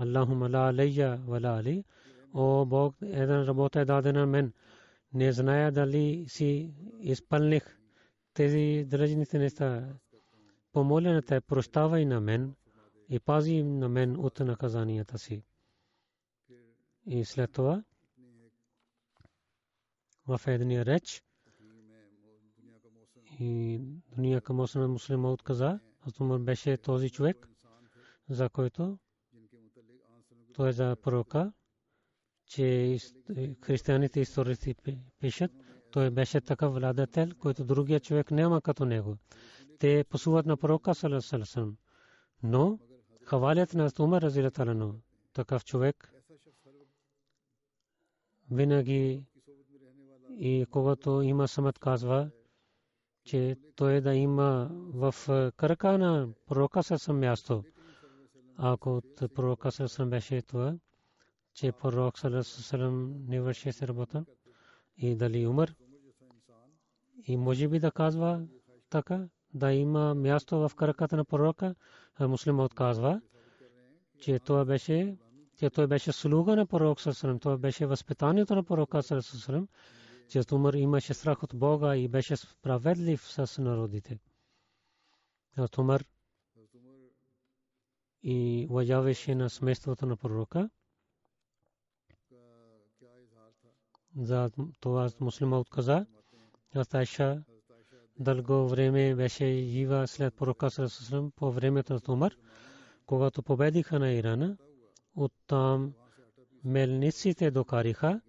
[0.03, 1.85] Аллахума ла алейя ва али.
[2.35, 4.53] О Бог, една работа е дадена мен
[5.15, 7.79] не зная дали си изпълних
[8.35, 9.88] тези дръжните неща.
[10.73, 12.55] Помоля на те, прощавай на мен
[13.09, 15.43] и пази на мен от наказанията си.
[17.07, 17.85] И след това
[20.27, 21.23] в едния реч
[23.41, 23.81] и
[24.17, 25.81] дуния към осма муслима отказа,
[26.21, 27.49] Умар беше този човек,
[28.29, 28.99] за който
[30.55, 31.53] той е за пророка,
[32.47, 32.97] че
[33.62, 34.75] християните историци
[35.21, 35.51] пишат,
[35.91, 39.17] той беше такъв владетел, който другия човек няма като него.
[39.79, 41.77] Те посуват на пророка Салесалесалам.
[42.43, 42.79] Но
[43.25, 44.95] хвалят на Умар Разилаталано.
[45.33, 46.12] Такъв човек
[48.51, 49.25] винаги
[50.31, 52.31] и когато има самът казва,
[53.25, 55.15] че той да има в
[55.57, 57.65] крака на пророка със място.
[58.57, 60.75] Ако от пророка със беше това,
[61.55, 64.25] че пророк Салесалам не върши се работа
[64.97, 65.75] и дали умър.
[67.27, 68.47] И може би да казва
[68.91, 71.75] така, да има място в краката на пророка,
[72.15, 73.21] а муслимът казва,
[74.21, 75.17] че това беше
[75.59, 79.69] че той беше слуга на пророк Салесалам, това беше възпитанието на пророка Салесалам,
[80.29, 84.19] че Умар имаше страх от Бога и беше справедлив с народите.
[85.79, 86.05] Умар
[88.23, 90.71] и уважаваше на смеството на пророка.
[94.17, 96.07] За това муслима отказа.
[96.77, 97.43] Астайша
[98.19, 102.33] дълго време беше жива след пророка Сърсърм по времето на Умар,
[103.07, 104.57] когато победиха на Ирана.
[105.17, 105.93] Оттам
[106.65, 108.21] мелниците докариха,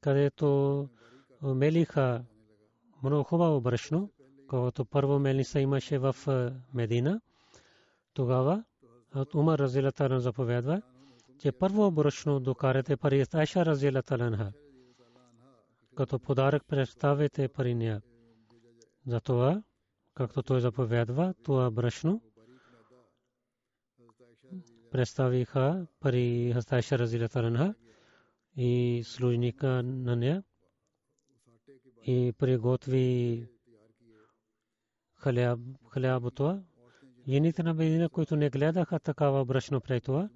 [0.00, 0.88] където
[1.42, 2.24] мелиха
[3.02, 4.10] много хубаво брашно,
[4.48, 6.16] когато първо мелница имаше в
[6.74, 7.20] Медина.
[8.14, 8.64] Тогава
[9.14, 10.82] от Умар Разилата заповядва,
[11.38, 14.52] че първо брашно докарате пари Айша Разилата
[15.96, 18.02] като подарък представете пари нея.
[19.06, 19.62] Затова,
[20.14, 22.22] както той заповядва, това брашно
[24.90, 27.74] представиха пари Хастайша Разилата
[28.56, 30.42] и служника на нея
[32.06, 33.46] и приготви
[35.90, 36.62] хлябото.
[37.28, 40.28] Жените на Медина, които не гледаха такава брашно пред това,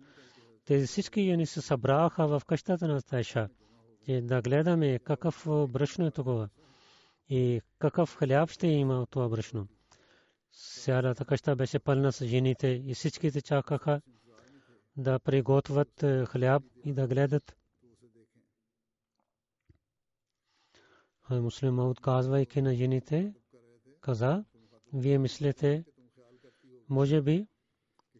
[0.64, 3.48] тези всички жени се събраха в къщата на Тайша,
[4.04, 6.48] че да гледаме какъв брашно е такова
[7.28, 9.68] и какъв хляб ще има от това брашно.
[10.52, 14.00] Цялата къща беше пълна с жените и всичките чакаха
[14.96, 17.56] да приготвят хляб и да гледат.
[21.30, 23.34] Муслим Мауд казвайки на жените,
[24.00, 24.44] каза,
[24.92, 25.84] вие мислите,
[26.88, 27.46] може би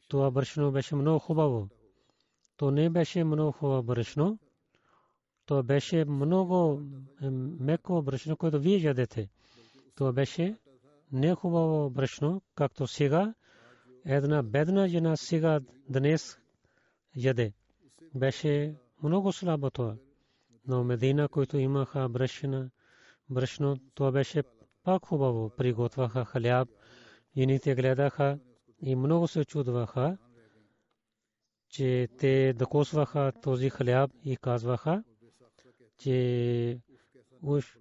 [0.09, 1.69] това брашно беше много хубаво.
[2.57, 4.39] То не беше много хубаво брашно,
[5.47, 6.83] то беше много
[7.61, 9.29] меко брашно, което вие ядете.
[9.95, 10.57] То беше
[11.13, 13.35] не хубаво брашно, както сега
[14.05, 16.39] една бедна жена сега днес
[17.17, 17.53] яде.
[18.15, 19.97] Беше много слабо това.
[20.69, 22.71] Но Медина, които имаха брашна,
[23.31, 24.43] брашно, това беше
[24.85, 25.51] пак хубаво.
[25.57, 26.69] Приготвяха хляб,
[27.37, 28.39] жените гледаха
[28.83, 30.19] и много се чудваха,
[31.69, 35.05] че те докосваха този хляб и казваха,
[35.99, 36.81] че
[37.43, 37.79] уж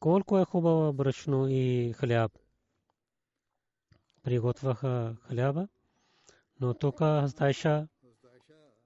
[0.00, 2.32] колко е хубаво брашно и хляб.
[4.22, 5.68] Приготвяха хляба,
[6.60, 7.88] но тук Хастайша,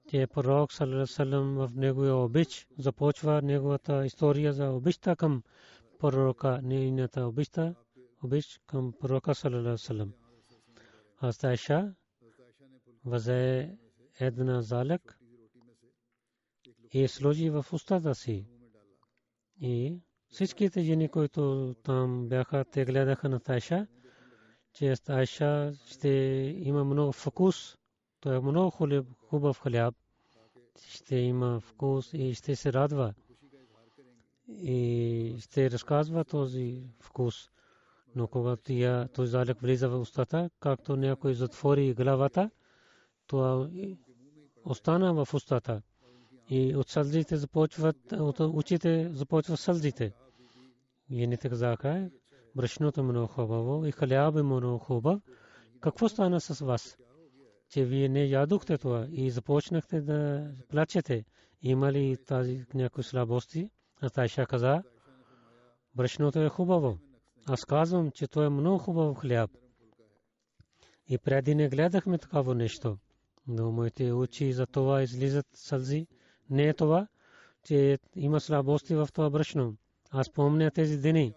[0.09, 5.43] че пророк Салалалалам в неговия обич започва неговата история за обичта към
[5.99, 7.75] пророка, нейната обичта,
[8.23, 10.13] обич към пророка Салалалалам.
[11.19, 11.93] Хастайша
[13.05, 13.75] взе
[14.19, 15.19] една залък
[16.91, 18.45] и сложи в устата си.
[19.61, 23.87] И всичките жени, които там бяха, те гледаха на Тайша,
[24.73, 26.09] че Тайша ще
[26.57, 27.77] има много вкус,
[28.19, 28.71] той е много
[29.19, 29.95] хубав хляб,
[30.87, 33.13] ще има вкус и ще се радва.
[34.47, 37.49] И ще разказва този вкус.
[38.15, 42.49] Но когато я този залък влиза в устата, както някой затвори главата,
[43.27, 43.69] това
[44.65, 45.81] остана в устата
[46.49, 50.13] и от сълзите започват, от очите започват сълзите.
[51.11, 52.09] Жените казаха,
[52.55, 55.21] брашното е много хубаво и хляб е много хубав.
[55.81, 56.97] Какво стана с вас?
[57.69, 61.25] Че вие не ядохте това и започнахте да плачете.
[61.61, 63.69] Има ли тази някои слабости?
[64.01, 64.83] А Тайша каза,
[65.95, 66.97] брашното е хубаво.
[67.47, 69.51] Аз казвам, че това е много хубав хляб.
[71.07, 72.97] И преди не гледахме такава нещо.
[73.47, 76.07] Но моите очи за това излизат сълзи.
[76.49, 77.07] Не е това,
[77.63, 79.75] че има слабости в това брашно.
[80.11, 81.33] Аз помня тези дни,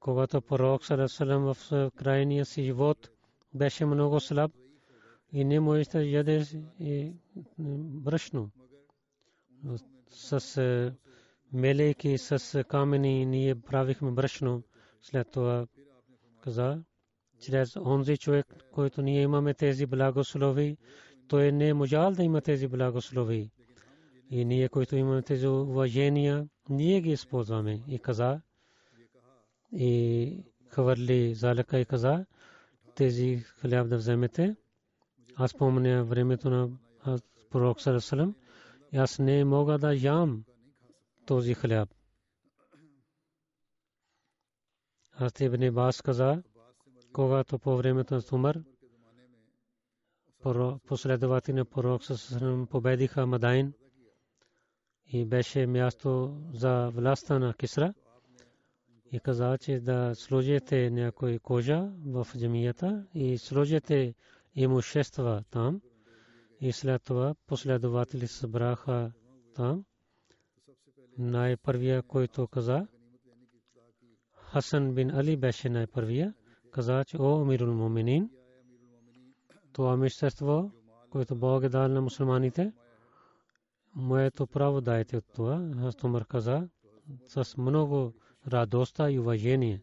[0.00, 3.10] когато пророк Сарасалам в крайния си живот
[3.54, 4.52] беше много слаб
[5.32, 6.56] и не можеш да ядеш
[7.58, 8.50] брашно
[10.08, 10.92] с
[11.52, 14.62] мелейки с камени ние правихме брашно
[15.02, 15.66] след това
[16.40, 16.82] каза
[17.40, 20.76] чрез онзи човек, който ние имаме тези благослови,
[21.28, 23.50] той не е можал да има тези благослови.
[24.30, 27.80] И ние, които имаме тези уважения, ние ги използваме.
[27.88, 28.40] И каза,
[29.72, 30.36] и
[30.68, 32.26] хвърли залека и каза,
[32.94, 34.56] тези хляб да вземете.
[35.36, 36.68] Аз помня времето на
[37.50, 38.34] пророк Сарасалам.
[38.96, 40.44] Аз не мога да ям
[41.26, 41.88] този хляб.
[45.14, 46.42] Аз Ибн Бас каза,
[47.12, 48.58] когато по времето на Умар
[50.86, 53.72] последователи на пророк Сарасалам победиха Мадайн
[55.06, 57.94] и беше място за властта на Кисра
[59.12, 64.14] и каза, че да сложите някой кожа в джамията и сложите
[64.54, 65.80] имущества там.
[66.60, 69.12] И след това последователи събраха
[69.54, 69.84] там.
[71.18, 72.86] Най-първия, който каза,
[74.52, 76.34] Хасан бин Али беше най-първия,
[76.70, 78.30] каза, че о, Амирул Муминин,
[79.72, 80.70] това имущество,
[81.10, 82.72] което Бог е дал на мусулманите,
[83.94, 85.70] моето право дайте от това.
[85.78, 86.68] Аз Тумар каза,
[87.28, 88.12] с много
[88.48, 89.82] радостта и уважение.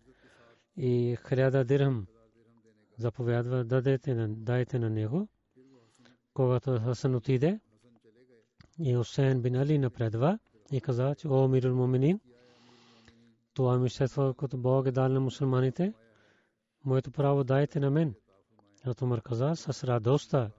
[0.77, 2.07] И хиляда дирхам
[2.97, 5.27] заповядва, дадете дайте на него.
[6.33, 7.59] Когато Хасан отиде,
[8.79, 10.39] и Хусейн бин Али напредва
[10.71, 12.19] и каза, че о мирул муминин,
[13.59, 15.93] това имущество, което Бог е дал на мусулманите,
[16.85, 18.13] моето право дайте на мен.
[18.85, 20.51] А Тумар каза с радостта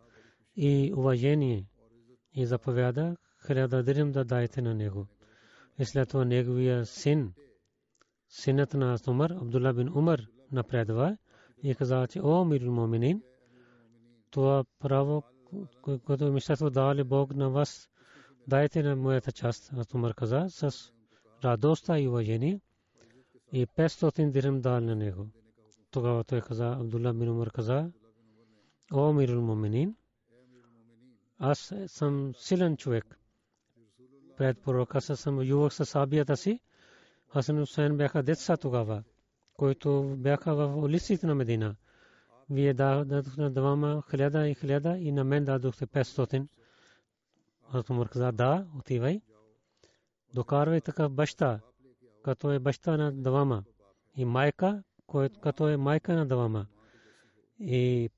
[0.57, 1.67] и уважение
[2.35, 5.07] и заповяда хиляда дирхам да дайте на него.
[5.79, 7.33] И след това неговия син,
[8.29, 10.21] синът на Умар, Абдулла бин Умар,
[10.53, 11.17] напредва
[11.63, 13.23] и каза, че о, мирул моминин,
[14.31, 15.23] това право,
[16.07, 17.89] което мисляство дали Бог на вас,
[18.49, 19.73] дайте на моята част.
[19.73, 20.93] Аз Умар каза, с
[21.45, 22.61] радостта и уважение
[23.53, 25.27] и 500 дирхам дал на него.
[25.91, 27.91] Тогава той каза, Абдулла бин Умар каза,
[28.93, 29.97] о, мирул моминин,
[31.39, 33.19] аз съм силен човек.
[34.37, 36.61] Пред пророка съм ювах с сабията си,
[37.33, 39.03] Хасан Хусейн бяха деца тогава,
[39.55, 41.77] които бяха в улиците на Медина.
[42.51, 46.49] Вие дадохте на двама хиляда и хиляда и на мен дадохте 500.
[47.73, 49.21] Аз Умар каза, да, отивай.
[50.35, 51.61] Докарвай такъв баща,
[52.23, 53.65] като е баща на двама.
[54.17, 54.83] И майка,
[55.43, 56.67] като е майка на двама.
[57.61, 58.11] И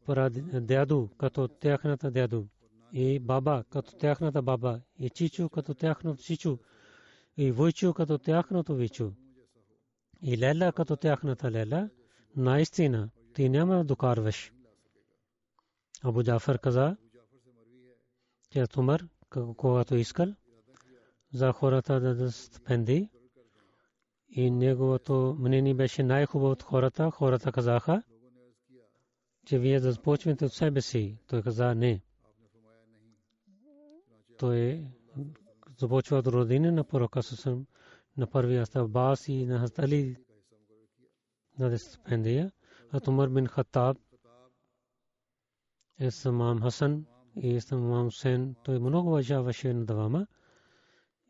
[0.52, 2.44] дяду, като тяхната дяду.
[2.92, 4.80] И баба, като тяхната баба.
[4.98, 6.58] И чичу, като тяхното чичу
[7.36, 9.12] и войчо като тяхното вичо.
[10.22, 11.90] И лела като тяхната лела,
[12.36, 14.52] наистина ти няма докарваш.
[16.02, 16.96] Абу Джафар каза,
[18.50, 19.06] че Тумар,
[19.56, 20.34] когато искал,
[21.32, 23.08] за хората да стипендии,
[24.32, 27.10] и неговото мнение беше най-хубаво от хората.
[27.10, 28.02] Хората казаха,
[29.46, 31.18] че вие да започвате от себе си.
[31.26, 32.00] Той каза не.
[34.38, 34.84] Той
[35.78, 37.66] започва от родина на пророка Сусам,
[38.16, 40.16] на първия Аббас и на Хазрат Али
[41.58, 42.52] даде стипендия.
[42.92, 43.96] А Умар бин Хаттаб
[45.98, 47.06] е самам Хасан
[47.36, 48.54] и самам Хусейн.
[48.64, 50.26] Той много уважаваше на двама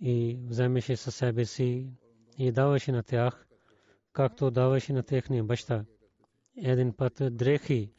[0.01, 1.93] и вземеше със себе си
[2.39, 3.47] и даваше на тях,
[4.12, 5.85] както даваше на техния баща.
[6.57, 7.93] Един път дрехи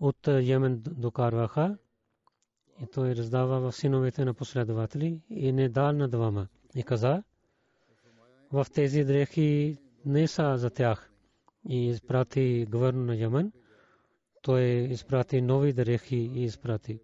[0.00, 1.78] от Йемен докарваха
[2.82, 6.48] и той раздава в синовете на последователи и не дал на двама.
[6.74, 7.22] И каза,
[8.52, 11.10] в тези дрехи не са за тях.
[11.68, 13.52] И изпрати гвърно на Ямен.
[14.42, 17.00] Той изпрати нови дрехи и изпрати.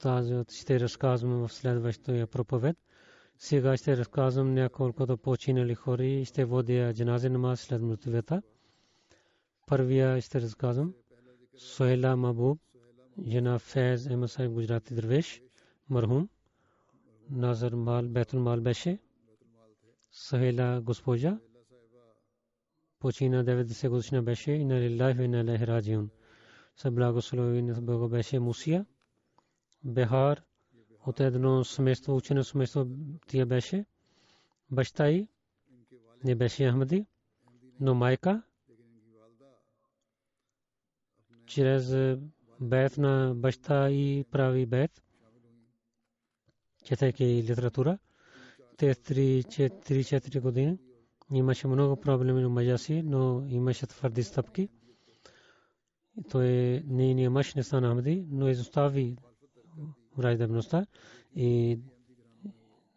[0.00, 2.76] Тази ще разказвам в следващия проповед.
[3.38, 8.42] Сега ще разказвам няколкото починали хора и ще водя джаназе намаз след мъртвията.
[9.66, 10.94] Първия ще разказвам.
[11.56, 12.60] Сохела Мабуб,
[13.26, 15.42] жена Фез Емасай Гуджрати Дървеш,
[15.88, 16.28] мархум.
[17.30, 18.98] Назар Мал, Бетул Мал беше.
[20.10, 21.38] Сохела госпожа.
[22.98, 26.10] Почина 90 годишна беше и на Лилах и на Лехраджион.
[26.76, 26.90] Са
[28.08, 28.86] беше Мусия.
[29.84, 30.42] Бехар,
[31.06, 32.86] от едно семейство, учено семейство
[33.26, 33.84] тия беше.
[34.70, 35.28] Баща й
[36.24, 37.06] не беше Ахмади,
[37.80, 38.42] но майка
[41.46, 42.16] чрез
[42.60, 45.02] бет на баща и прави бет,
[46.84, 47.98] четейки литература.
[48.76, 50.78] Те 3-4 години
[51.32, 54.68] имаше много проблеми на мъжа си, но имаше твърди стъпки.
[56.30, 56.46] той
[56.86, 59.16] нейният мъж не стана Ахмади, но изостави
[60.16, 60.86] враждебността
[61.36, 61.78] и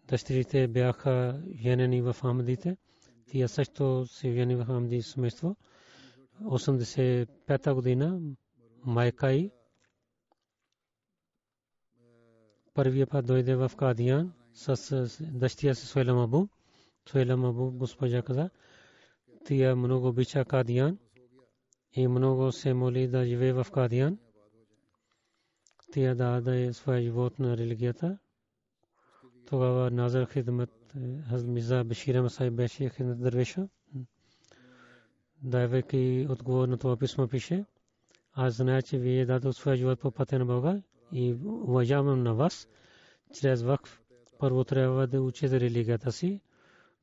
[0.07, 2.77] дъщерите бяха женени в Ахмадите.
[3.25, 5.55] Тия също се жени в Ахмади семейство.
[6.43, 8.19] 85-та година
[8.83, 9.51] майка и
[12.73, 14.75] първия път дойде в Кадиян с
[15.21, 16.47] дъщеря си Суелам Абу.
[17.09, 18.49] Суелам Абу госпожа каза,
[19.45, 20.97] тия много обича Кадиян
[21.93, 24.17] и много се моли да живее в Кадиян.
[25.91, 28.17] Тя даде своя живот на религията.
[29.45, 30.93] Тогава Назар Хидмат
[31.45, 33.67] Миза Бешира Масай беше Хидмат Дървеша.
[35.43, 37.65] Давайки отговор на това писмо пише,
[38.33, 40.81] аз зная, че вие дадете своя живот по пътя на Бога
[41.11, 42.67] и уважавам на вас
[43.33, 44.01] чрез вакф.
[44.39, 46.41] Първо трябва да учите религията си,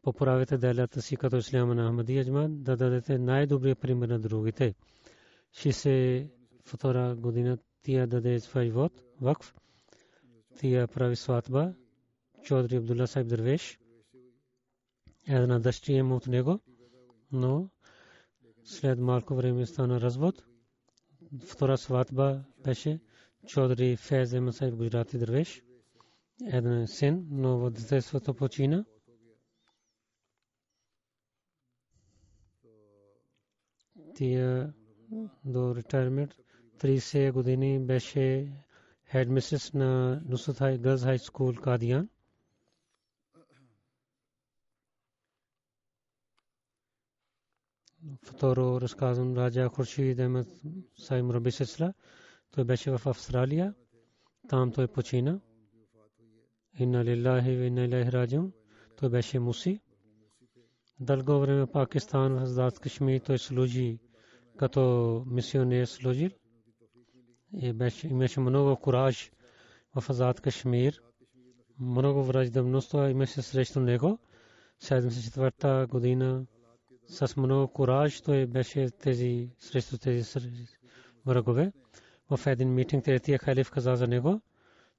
[0.03, 4.75] поправите делята си като исляма на Ахмади Аджман, да дадете най-добрия пример на другите.
[5.53, 9.55] 62 година тия даде своя живот, вакф.
[10.59, 11.75] Тия прави сватба,
[12.43, 13.79] Чодри Абдулла Сайб Дървеш.
[15.29, 16.61] Една дъщеря му от него,
[17.33, 17.71] но
[18.65, 20.45] след малко време стана развод.
[21.47, 23.01] Втора сватба беше
[23.47, 25.63] Чодри Фез Емасайб Гуджрати Дървеш.
[26.53, 28.85] Един син, но в детството почина.
[34.15, 34.73] тия
[35.45, 36.35] до ретайрмент
[36.79, 38.53] 30 години беше
[39.05, 42.09] хедмистрес на Нусрат Хай Гърз Хай Скул Кадиян.
[48.23, 50.49] Второ разказвам Раджа Хуршид Ахмед
[50.99, 51.95] Сайм Раби Сесла.
[52.51, 53.75] Той беше в Австралия.
[54.49, 55.41] Там той почина.
[56.79, 58.53] Инна лиллахи ва инна илайхи раджиун.
[58.97, 59.81] Той беше муси.
[61.01, 63.99] Дълго време Пакистан в Азад Кашмир той служи
[64.57, 66.31] като мисионер служил.
[67.61, 69.31] И беше, имаше много кураж
[69.95, 71.03] в Азад Кашмир.
[71.81, 74.19] Много враждебност имаше срещу него.
[74.83, 76.47] 74-та година
[77.09, 80.39] с много кураж той беше тези срещу тези
[81.27, 81.73] врагове.
[82.31, 84.41] В един митинг третия халиф каза за него.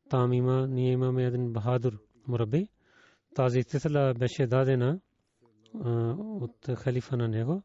[0.09, 1.97] Там има, ние имаме един бахадур
[2.27, 2.67] мураби.
[3.35, 4.99] Тази титла беше дадена
[6.17, 7.63] от халифа на него.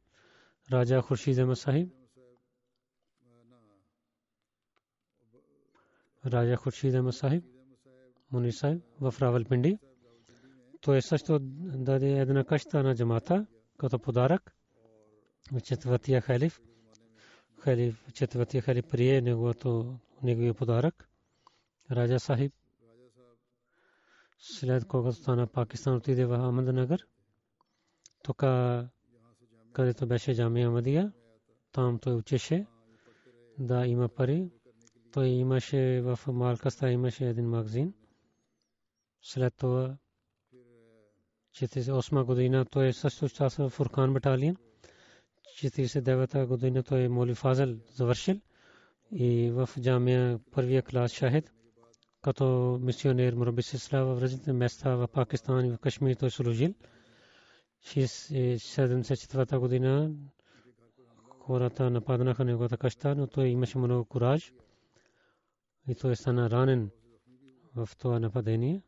[0.73, 2.00] Раджа Хуршид Ахмад Сахиб.
[6.27, 7.45] Раджа Хуршид Ахмад Сахиб.
[8.33, 9.79] Муни Сахиб в Равалпинди.
[10.81, 13.47] Той също даде една къща на джамата
[13.79, 14.55] като подарък.
[15.63, 16.61] Четвъртия халиф.
[17.59, 21.09] Халиф, четвъртия халиф прие неговото, неговия подарък.
[21.91, 22.53] Раджа Сахиб.
[24.39, 27.07] След когато стана Пакистан отиде в Ахмаднагър.
[28.23, 28.45] Тук
[29.73, 31.13] където беше Джамия Мадия.
[31.73, 32.67] Там той учеше
[33.59, 34.51] да има пари.
[35.13, 37.95] Той имаше в Малкаста имаше един магазин.
[39.23, 39.97] След това
[41.53, 44.57] 48 година той също участва в Фуркан баталион.
[45.59, 48.41] 49 година той Моли Фазел завършил
[49.13, 51.53] и в Джамия първия клас шахид
[52.23, 56.75] като мисионер Мураби Сисла в различни места в Пакистан и в Кашмир той служил.
[57.85, 60.11] 74-та година
[61.39, 64.53] хората нападнаха неговата къща, но той имаше много кураж
[65.91, 66.91] и той стана ранен
[67.77, 68.83] в това нападение.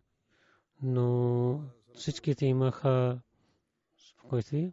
[0.82, 1.60] Но
[1.94, 3.20] всичките имаха
[3.96, 4.72] спокойствие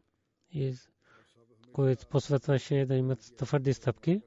[0.52, 0.76] и
[1.74, 4.22] който посветваше да имат твърди стъпки,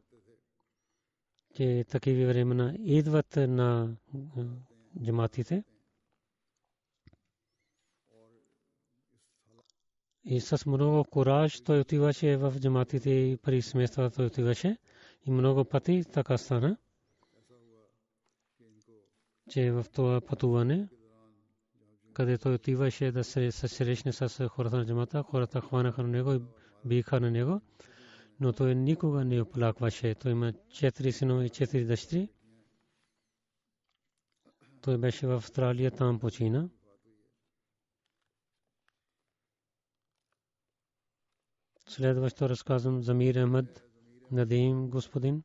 [1.55, 3.97] че такива времена идват на
[5.05, 5.65] джаматите.
[10.25, 14.77] И с много кураж той отиваше в джаматите и при семействата той отиваше.
[15.27, 16.77] И много пъти така стана,
[19.51, 20.89] че в това пътуване,
[22.13, 26.41] където той отиваше да се срещне с хората на джамата, хората хванаха на него и
[26.85, 27.61] биха на него,
[28.41, 30.15] но той никога не оплакваше.
[30.15, 32.29] Той има четири синове и четири дъщери.
[34.81, 36.69] Той беше в Австралия, там почина.
[41.89, 43.83] Следващо разказвам Замир Ахмад
[44.31, 45.43] Надим господин,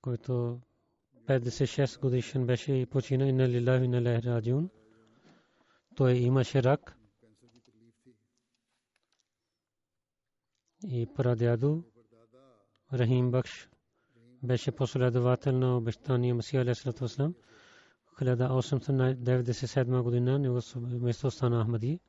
[0.00, 0.60] който
[1.26, 4.70] 56 годишен беше и почина инна лилахи инна лахи раджун.
[5.96, 6.96] Той имаше рак
[10.84, 11.82] и прадяду
[12.92, 13.68] Рахим Бакш
[14.42, 17.34] беше последовател на обещания Масия Алейхиссалату Вассалам.
[18.20, 20.60] 1897 година него
[21.00, 22.00] место стана Ахмади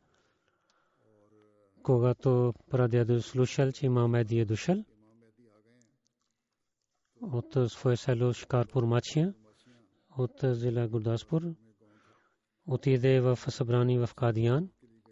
[1.83, 4.45] когато прадядо слушал, че имам Мехди е
[7.33, 9.33] от свое село Шикарпур Мачия
[10.17, 11.41] от зила Гурдаспур
[12.67, 14.69] отиде в събрание в Кадиян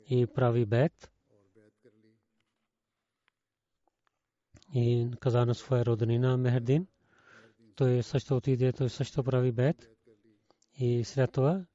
[0.10, 1.12] и прави бед
[4.76, 6.88] и каза на своя роднина Мехердин.
[7.76, 9.90] Той също отиде, той също прави бед
[10.80, 11.66] и след това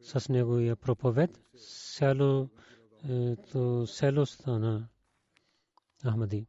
[0.00, 2.48] с неговия проповед село
[3.52, 4.88] то село стана
[6.04, 6.46] Ахмади.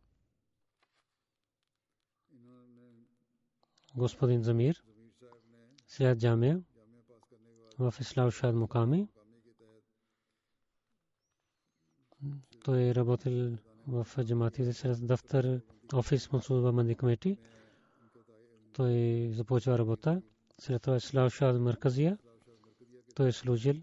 [3.99, 4.83] Господин Замир
[5.87, 6.61] след джамия
[7.79, 9.07] в Ислам Шад Муками.
[12.63, 15.61] Той е работил в джаматите чрез дафтар
[15.93, 17.37] офис Мансуба Манди Кмети.
[18.73, 18.93] Той
[19.33, 20.21] започва работа.
[20.59, 22.17] След това Ислам Шад Марказия.
[23.15, 23.75] Той е служил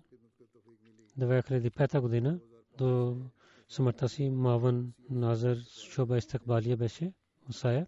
[1.18, 2.40] 2005 година
[2.78, 3.20] до
[3.68, 5.56] смъртта си Маван Назар
[5.90, 7.12] Шоба Истакбалия беше
[7.48, 7.86] Мусая.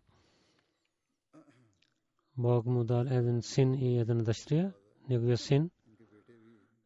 [2.38, 4.72] Бог му дал един син и една дъщеря.
[5.10, 5.70] Неговия син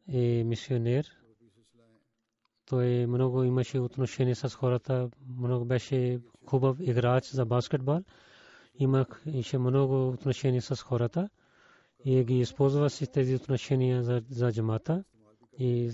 [0.07, 1.05] е мисионер.
[2.65, 7.99] Той много имаше отношение с хората, много беше хубав играч за баскетбол.
[8.79, 11.29] Имах ише много отношение с хората
[12.05, 15.03] и ги използва си тези отношения за, за джамата
[15.59, 15.91] и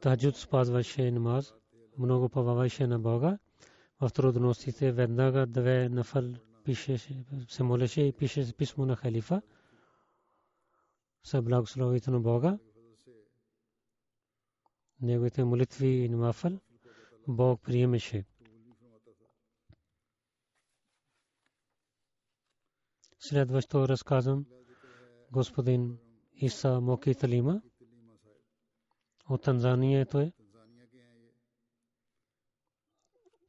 [0.00, 1.54] таджуд спазваше намаз,
[1.98, 3.38] много поваваше на Бога.
[4.00, 6.24] В трудностите веднага две нафал
[6.64, 9.42] пишеше, се молеше и пише писмо на халифа
[11.22, 12.58] с благословите на Бога.
[15.00, 16.60] Неговите молитви и намафал
[17.28, 18.24] Бог приемеше.
[23.18, 24.46] Следващо разказвам
[25.32, 25.98] господин
[26.34, 27.62] Иса Моки Талима
[29.28, 30.32] от Танзания той.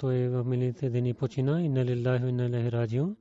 [0.02, 3.16] Той в миналите дни почина и на лилахи и на лахи раджиун.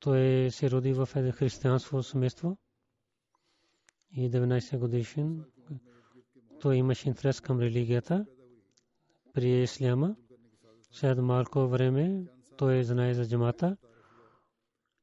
[0.00, 2.56] Той се роди в християнство семейство
[4.16, 5.44] и 19 годишен.
[6.60, 8.26] Той имаше интерес към религията
[9.34, 10.16] при исляма.
[10.90, 12.24] След малко време
[12.56, 13.76] той знае за джамата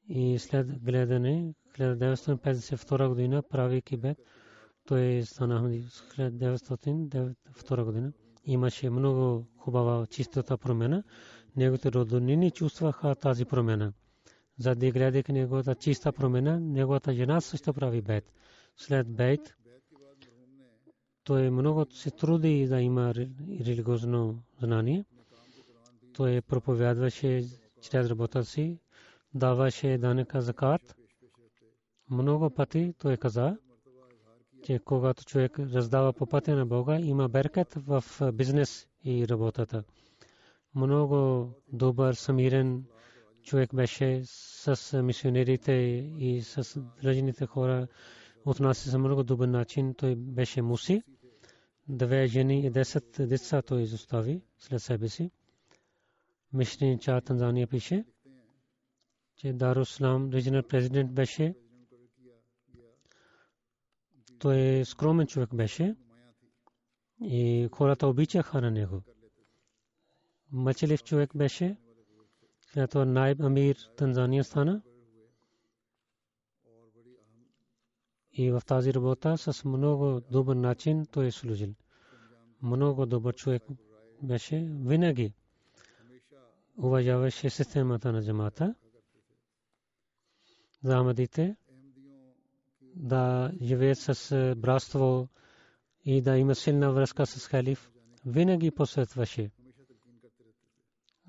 [0.09, 4.17] и след гледане 1952 година прави кибет.
[4.85, 8.13] Той стана 1902 година
[8.45, 11.03] имаше много хубава чистота промена.
[11.55, 13.93] Неговите роднини чувстваха тази промена.
[14.57, 18.33] За да гледайки неговата чиста промена, неговата жена също прави бед.
[18.77, 19.55] След бед,
[21.23, 23.13] той много се труди да има
[23.59, 25.05] религиозно знание.
[26.13, 27.43] Той проповядваше
[27.81, 28.79] чрез работа си,
[29.33, 30.95] даваше данъка закат.
[32.09, 33.57] Много пъти той каза,
[34.63, 38.03] че когато човек раздава по пътя на Бога, има беркет в
[38.33, 39.83] бизнес и работата.
[40.75, 42.85] Много добър, самирен
[43.43, 45.71] човек беше с мисионерите
[46.19, 47.87] и с дръжните хора.
[48.45, 49.93] Отнася се много добър начин.
[49.93, 51.03] Той беше муси.
[51.87, 55.31] Две жени и десет деца той изостави след себе си.
[56.53, 58.05] Мишни Ча Танзания пише,
[59.37, 61.55] че Даруслам, регионал президент беше
[64.41, 65.95] той е скромен човек беше
[67.21, 69.01] и хората обичаха на него.
[70.51, 71.77] Мъчелив човек беше.
[72.61, 74.81] След това Найб Амир Танзания стана.
[78.33, 81.73] И в тази работа с много добър начин той е служил.
[82.61, 83.63] Много добър човек
[84.23, 84.69] беше.
[84.71, 85.33] Винаги
[86.77, 88.75] уважаваше системата на джамата.
[90.83, 91.55] За Амадите
[93.01, 95.27] да живеят с братство
[96.05, 97.91] и да има силна връзка с халиф,
[98.25, 99.51] винаги посветваше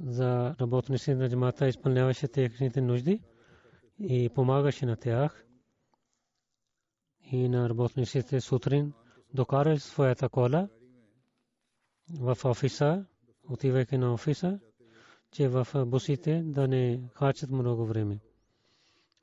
[0.01, 3.21] за работници на джамата, изпълняваше техните нужди
[3.99, 5.45] и помагаше на тях
[7.33, 8.93] и на работниците сутрин
[9.35, 10.69] докарали своята кола
[12.21, 13.05] в офиса,
[13.49, 14.61] отивайки на офиса,
[15.31, 18.19] че в бусите да не харчат много време.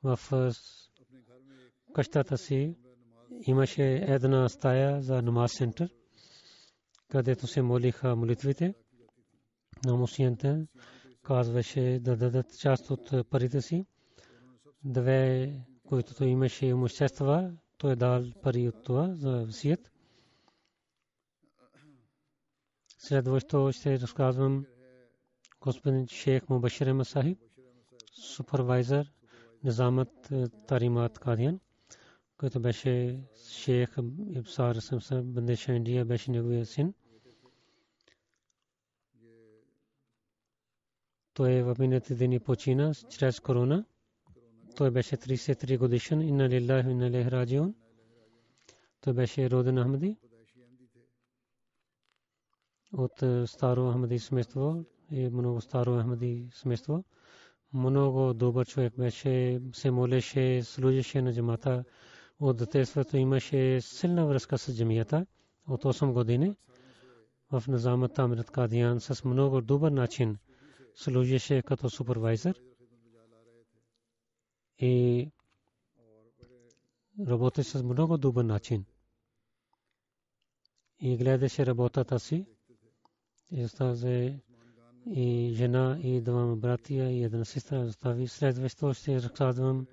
[0.02, 0.18] В
[1.94, 2.76] къщата си
[3.46, 5.90] имаше една стая за намаз център,
[7.08, 8.74] където се молиха молитвите
[9.84, 10.66] на мусиянте.
[11.22, 13.86] Казваше да дадат част от парите си.
[14.84, 15.52] Две,
[15.88, 19.90] които имаше имущества, той е дал пари от това за висият.
[22.98, 24.64] Следващо ще разказвам
[25.60, 27.38] господин шейх Мубашир Масахиб,
[28.12, 29.12] супервайзър
[29.64, 30.32] Низамат
[30.66, 31.60] Таримат Кадиян
[32.40, 33.20] който беше
[33.50, 33.96] шейх
[34.36, 36.94] Ибсар Самсам Бандеша Индия, беше неговия син.
[41.34, 43.84] той в миналите дни почина чрез корона.
[44.76, 46.20] Той беше 33 годишен.
[46.20, 47.74] Инна лиллахи инна илайхи раджиун.
[49.00, 50.16] Той беше роден Ахмади
[52.92, 57.04] от старо Ахмади семейство и много старо Ахмади семейство.
[57.72, 61.84] Много добър човек беше, се молеше, служеше на джамата.
[62.40, 65.26] От детството имаше силна връзка с джамията
[65.68, 66.56] от 8 години
[67.52, 70.38] в Назамат Амрит Кадиян с много добър начин
[70.94, 72.60] служеше като супервайзър
[74.78, 75.30] и
[77.20, 78.84] работеше с много добър начин.
[81.00, 82.46] И гледаше работата си.
[83.50, 84.40] И остави
[85.06, 88.28] и жена и двама братия и една сестра остави.
[88.28, 89.86] Следващо ще разказвам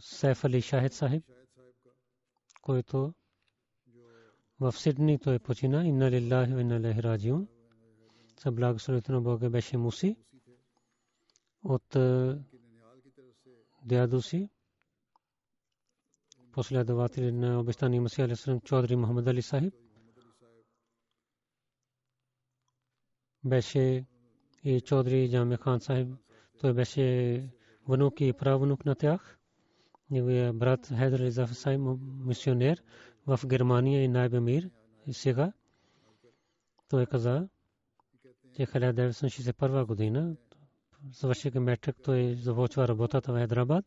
[0.00, 1.24] Сейф Али Шахид Сахиб,
[2.62, 3.14] който
[4.60, 5.86] в Сидни той почина.
[5.86, 7.48] Инна лиллахи ва инна илайхи раджиун.
[8.40, 10.16] С благословението на Бога беше муси
[11.64, 11.96] от
[13.84, 14.50] дядо си
[16.52, 19.74] последователи на обещания Масия Алисалам Чодри Мухаммад Али Сахиб
[23.44, 24.04] беше
[24.64, 26.08] и Чодри Джаме Хан Сахиб.
[26.60, 27.48] Той беше
[27.88, 29.38] внук и правнук на тях.
[30.10, 31.80] Неговия брат Хайдар Ризаф Сахиб,
[32.18, 32.82] мисионер
[33.26, 34.70] в Германия и Найбемир.
[35.06, 35.52] И сега
[36.88, 37.48] той каза,
[38.52, 40.36] че 1961 година
[41.12, 43.84] завършиха метрик, той започва работата в Хайдрабад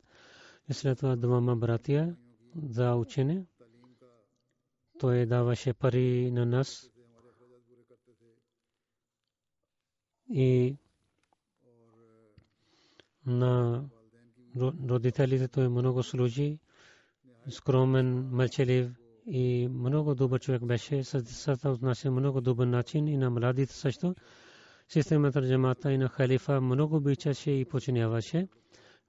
[0.70, 2.16] и след това двама братия
[2.64, 3.46] за учене.
[5.00, 6.90] Той даваше пари на нас
[10.30, 10.78] и
[13.26, 13.84] на
[14.90, 16.60] родителите той много служи,
[17.50, 18.92] скромен, мълчалив
[19.26, 21.04] и много добър човек беше.
[21.04, 24.16] С децата отнася много добър начин и на младите също.
[24.90, 28.48] Системата джамата и на халифа много обичаше и починяваше.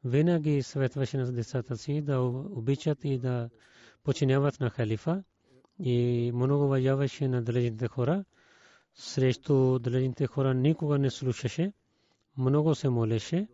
[0.05, 3.51] Винаги съветваше на децата си да обичат и да
[4.05, 5.23] починяват на халифа
[5.79, 8.25] и много уважаваше на далечните хора
[8.99, 11.73] срещу далечните хора никога не слушаше.
[12.37, 13.49] Много се молеше.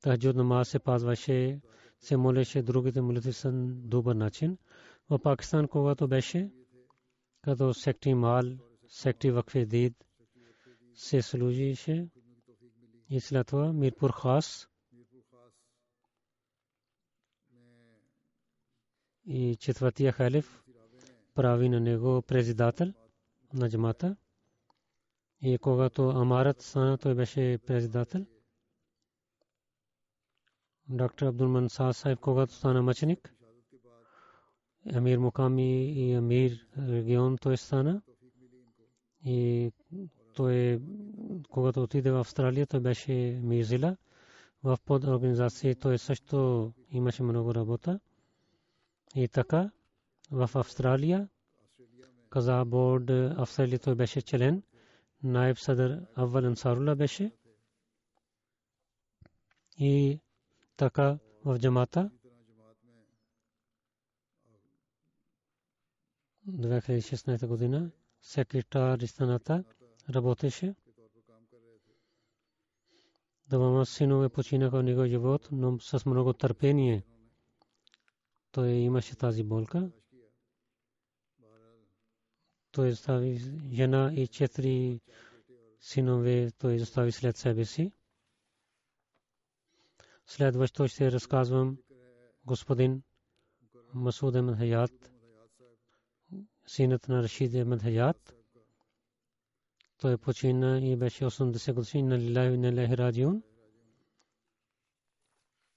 [0.00, 1.60] Тахджуд намаз се пазваше,
[2.00, 4.58] се молеше другите молитви са добър начин.
[5.10, 6.50] В Пакистан, когато беше,
[7.42, 8.44] като секти мал,
[8.88, 9.94] секти вакфе дид,
[10.94, 12.08] се служише
[13.10, 14.68] и след това Мирпур Хас
[19.26, 20.62] и четвъртия халиф
[21.34, 22.92] прави на него президател
[23.54, 24.16] на джамата.
[25.42, 28.26] И когато Амарат стана, той беше председател.
[30.90, 33.34] Доктор Абдул Мансар Сайб, когато стана мъченик,
[34.94, 38.02] Амир Муками и Амир регион той стана.
[39.24, 39.70] И
[40.34, 40.80] той,
[41.50, 43.96] когато отиде в Австралия, той беше Мизила.
[44.64, 48.00] В под организация той също имаше много работа.
[49.14, 49.70] И така,
[50.30, 51.28] в Австралия
[52.30, 54.62] каза борд афсали той беше член
[55.22, 57.32] наиб садър аввал ансарула беше
[59.78, 60.20] и
[60.78, 62.10] така в джамата
[66.48, 67.90] 2016 година
[68.22, 69.64] секретар Истаната
[70.10, 70.74] работеше.
[73.48, 77.02] Двама синове починаха от него живот, но с много търпение.
[78.52, 79.90] Той имаше тази болка
[82.72, 83.40] той остави
[83.72, 85.00] жена и четири
[85.80, 87.92] синове, той остави след себе си.
[90.28, 91.78] Следващо ще разказвам
[92.44, 93.02] господин
[93.94, 95.12] Масуд Ахмед Хаят,
[96.66, 98.34] синът на Рашид Ахмед Хаят.
[99.98, 103.42] Той почина и беше 80 годишен на Лилахи на Лехи Раджиун.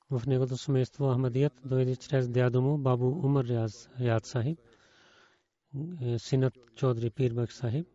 [0.09, 4.59] В негото семейство Ахмадият дойде чрез дядо му Бабу Умар Рияз Хаят Сахиб
[6.17, 7.87] синът Чодри Пирбак Сахиб.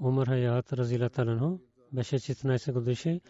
[0.00, 1.60] Умар Хаят Разила Таланхо
[1.96, 3.20] беше 14 годишен.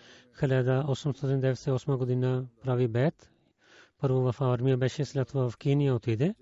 [0.41, 3.31] 1898 година прави бед.
[3.99, 6.35] Първо в армия беше, след това в Кения отиде.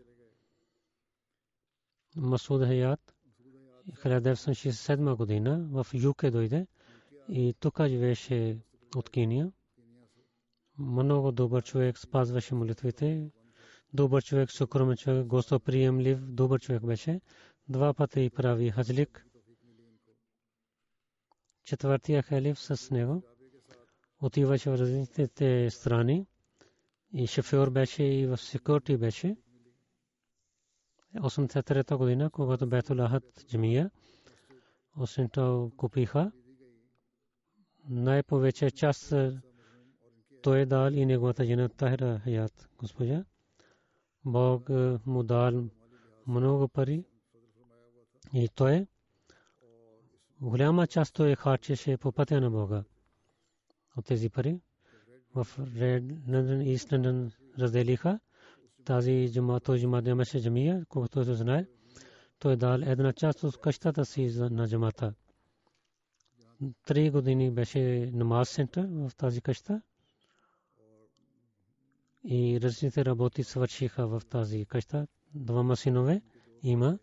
[2.17, 3.15] Масуд Хаят
[3.91, 6.67] 1967 година в ЮК дойде
[7.29, 8.59] и тук живееше
[8.97, 9.53] от Кения.
[10.79, 13.31] Много добър човек, спазваше молитвите,
[13.93, 17.21] добър човек, скромен човек, гостоприемлив, добър човек беше.
[17.69, 19.27] Два пъти прави хаджлик.
[21.65, 23.23] Четвъртия халиф с него
[24.21, 26.27] отиваше в различните страни
[27.13, 29.37] и шофьор беше и в секурити беше.
[31.17, 33.91] 83-та година, когато Бетул Ахад джамия,
[34.99, 36.33] осента купиха.
[37.89, 39.15] Най-повече част
[40.43, 43.25] той дал и неговата жена Тахира Хаят, госпожа.
[44.25, 44.69] Бог
[45.07, 45.65] му дал
[46.27, 47.05] много пари
[48.35, 48.87] и той
[50.45, 52.85] голяма част той харчеше по пътя на Бога
[53.97, 54.61] от тези пари.
[55.35, 58.21] В Ред Лондон, Ист Лондон разделиха.
[58.85, 61.67] Тази джама, той джама нямаше джамия, колкото той знае.
[62.39, 65.15] Той дал една част от къщата си на джамата.
[66.87, 69.83] Три години беше намаз център в тази къща.
[72.25, 75.07] И различните работи свършиха в тази къща.
[75.35, 76.23] Двама синове
[76.63, 76.99] има.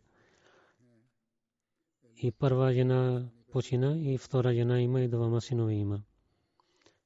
[2.21, 6.01] И първа жена почина и втора жена има и двама синове има.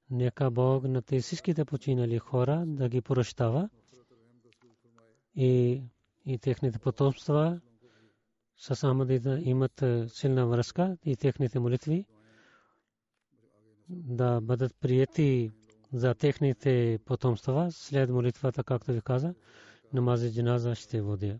[0.10, 3.70] Нека Бог на тези всичките починали хора да ги прощава
[5.36, 5.82] и,
[6.26, 7.62] и техните потомства
[8.58, 12.06] с Ахмадита имат силна връзка и техните молитви
[13.90, 15.52] да бъдат прияти
[15.94, 19.34] за техните потомства след молитвата, както ви каза,
[19.94, 21.40] намази джиназа ще водя.